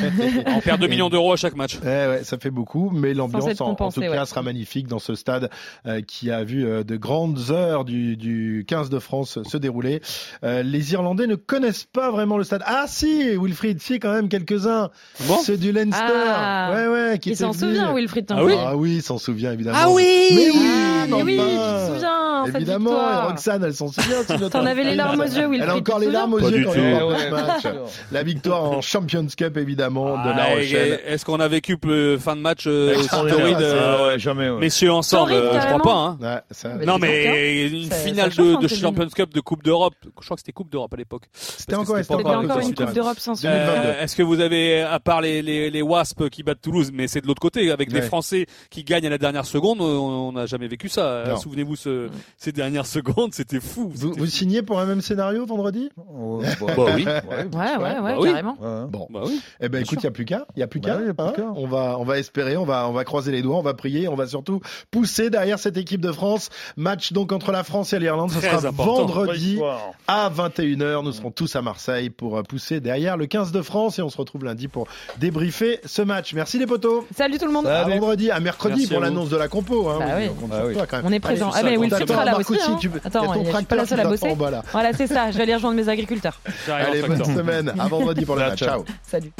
[0.47, 1.77] On perd 2 millions d'euros à chaque match.
[1.83, 4.25] Eh ouais, ça fait beaucoup, mais l'ambiance en, tout cas ouais.
[4.25, 5.49] sera magnifique dans ce stade
[5.85, 10.01] euh, qui a vu euh, de grandes heures du, du 15 de France se dérouler.
[10.43, 12.63] Euh, les Irlandais ne connaissent pas vraiment le stade.
[12.65, 14.89] Ah si, Wilfried, si quand même quelques-uns.
[15.27, 15.37] Bon.
[15.37, 16.01] Ceux du Leinster.
[16.01, 16.52] Ah.
[16.73, 18.45] Ouais ouais, qui Il s'en souvient, Wilfried Ah Temple.
[18.45, 19.77] oui Ah oui, il s'en souvient évidemment.
[19.81, 21.85] Ah oui Mais oui, Ah, mais oui, enfin.
[21.87, 21.99] je me
[22.45, 23.27] souviens, cette Évidemment.
[23.27, 24.49] Roxane, elle s'en souvient.
[24.49, 25.61] T'en avais les larmes aux yeux, Wilfried.
[25.63, 27.63] Elle a encore les larmes aux yeux quand elle Ouais, match.
[28.11, 31.01] La victoire en Champions Cup évidemment de La Ah, Rochelle.
[31.05, 34.49] Est-ce qu'on a vécu le fin de match euh, torride, ça, euh, ouais, jamais.
[34.49, 34.59] ouais.
[34.59, 36.17] Messieurs ensemble, Torride, euh, je crois pas.
[36.29, 36.41] Hein.
[36.51, 39.95] Ça- Non mais une finale de, hein, Champions Cup de Coupe d'Europe.
[40.03, 41.23] Je crois que c'était Coupe d'Europe à l'époque.
[41.33, 43.43] C'était encore, une Coupe d'Europe sans.
[43.45, 47.07] Euh, Est-ce que vous avez, à part les, les, les Wasps qui battent Toulouse, mais
[47.07, 48.03] c'est de l'autre côté, avec des.
[48.03, 51.35] Français qui gagnent à la dernière seconde, on on n'a jamais vécu ça.
[51.37, 53.91] Souvenez-vous, ce, ces dernières secondes, c'était fou.
[53.93, 54.31] Vous, C'était vous fou.
[54.31, 55.89] signez pour un même scénario vendredi?
[55.97, 57.05] Ouais, Bah oui.
[57.05, 57.21] ouais,
[57.53, 58.29] Ouais, ouais, ouais, Bah oui.
[58.29, 58.57] carrément.
[58.59, 58.85] ouais.
[58.89, 59.41] Bon, Bah oui.
[59.61, 60.97] eh ben écoute, il y a plus qu'à, il y a plus Bah qu'à.
[60.97, 61.33] oui, y a plus hein.
[61.35, 61.51] qu'à.
[61.55, 64.07] on va, on va espérer, on va, on va croiser les doigts, on va prier,
[64.07, 64.61] on va surtout
[64.91, 66.49] pousser derrière cette équipe de France.
[66.77, 69.05] Match donc entre la France et l'Irlande, ce sera important.
[69.05, 69.59] vendredi
[70.07, 71.03] à 21h.
[71.03, 74.09] Nous serons tous à Marseille pour euh, pousser derrière le 15 de France et on
[74.09, 74.87] se retrouve lundi pour
[75.19, 76.33] débriefer ce match.
[76.33, 77.03] Merci les potos.
[77.15, 77.67] Salut tout le monde.
[77.67, 79.89] À vendredi, à mercredi Merci pour l'annonce de la compo.
[79.89, 79.97] Hein.
[79.99, 80.29] Bah On- oui.
[80.43, 80.73] on Bah oui.
[80.89, 81.05] quand même.
[81.05, 81.51] On est présent.
[81.51, 82.53] Allez, Ah, mais ça, Wilfried Marc aussi.
[82.59, 82.77] aussi, hein.
[82.79, 84.29] tu- il y a Attends, ton je suis pas la seule à bosser.
[84.31, 84.63] en bas, là.
[84.71, 85.31] Voilà, c'est ça.
[85.31, 86.39] Je vais aller rejoindre mes agriculteurs.
[86.69, 87.73] Allez, bonne semaine.
[87.79, 88.59] À vendredi pour le match.
[88.59, 88.85] Ciao.
[89.03, 89.31] Salut.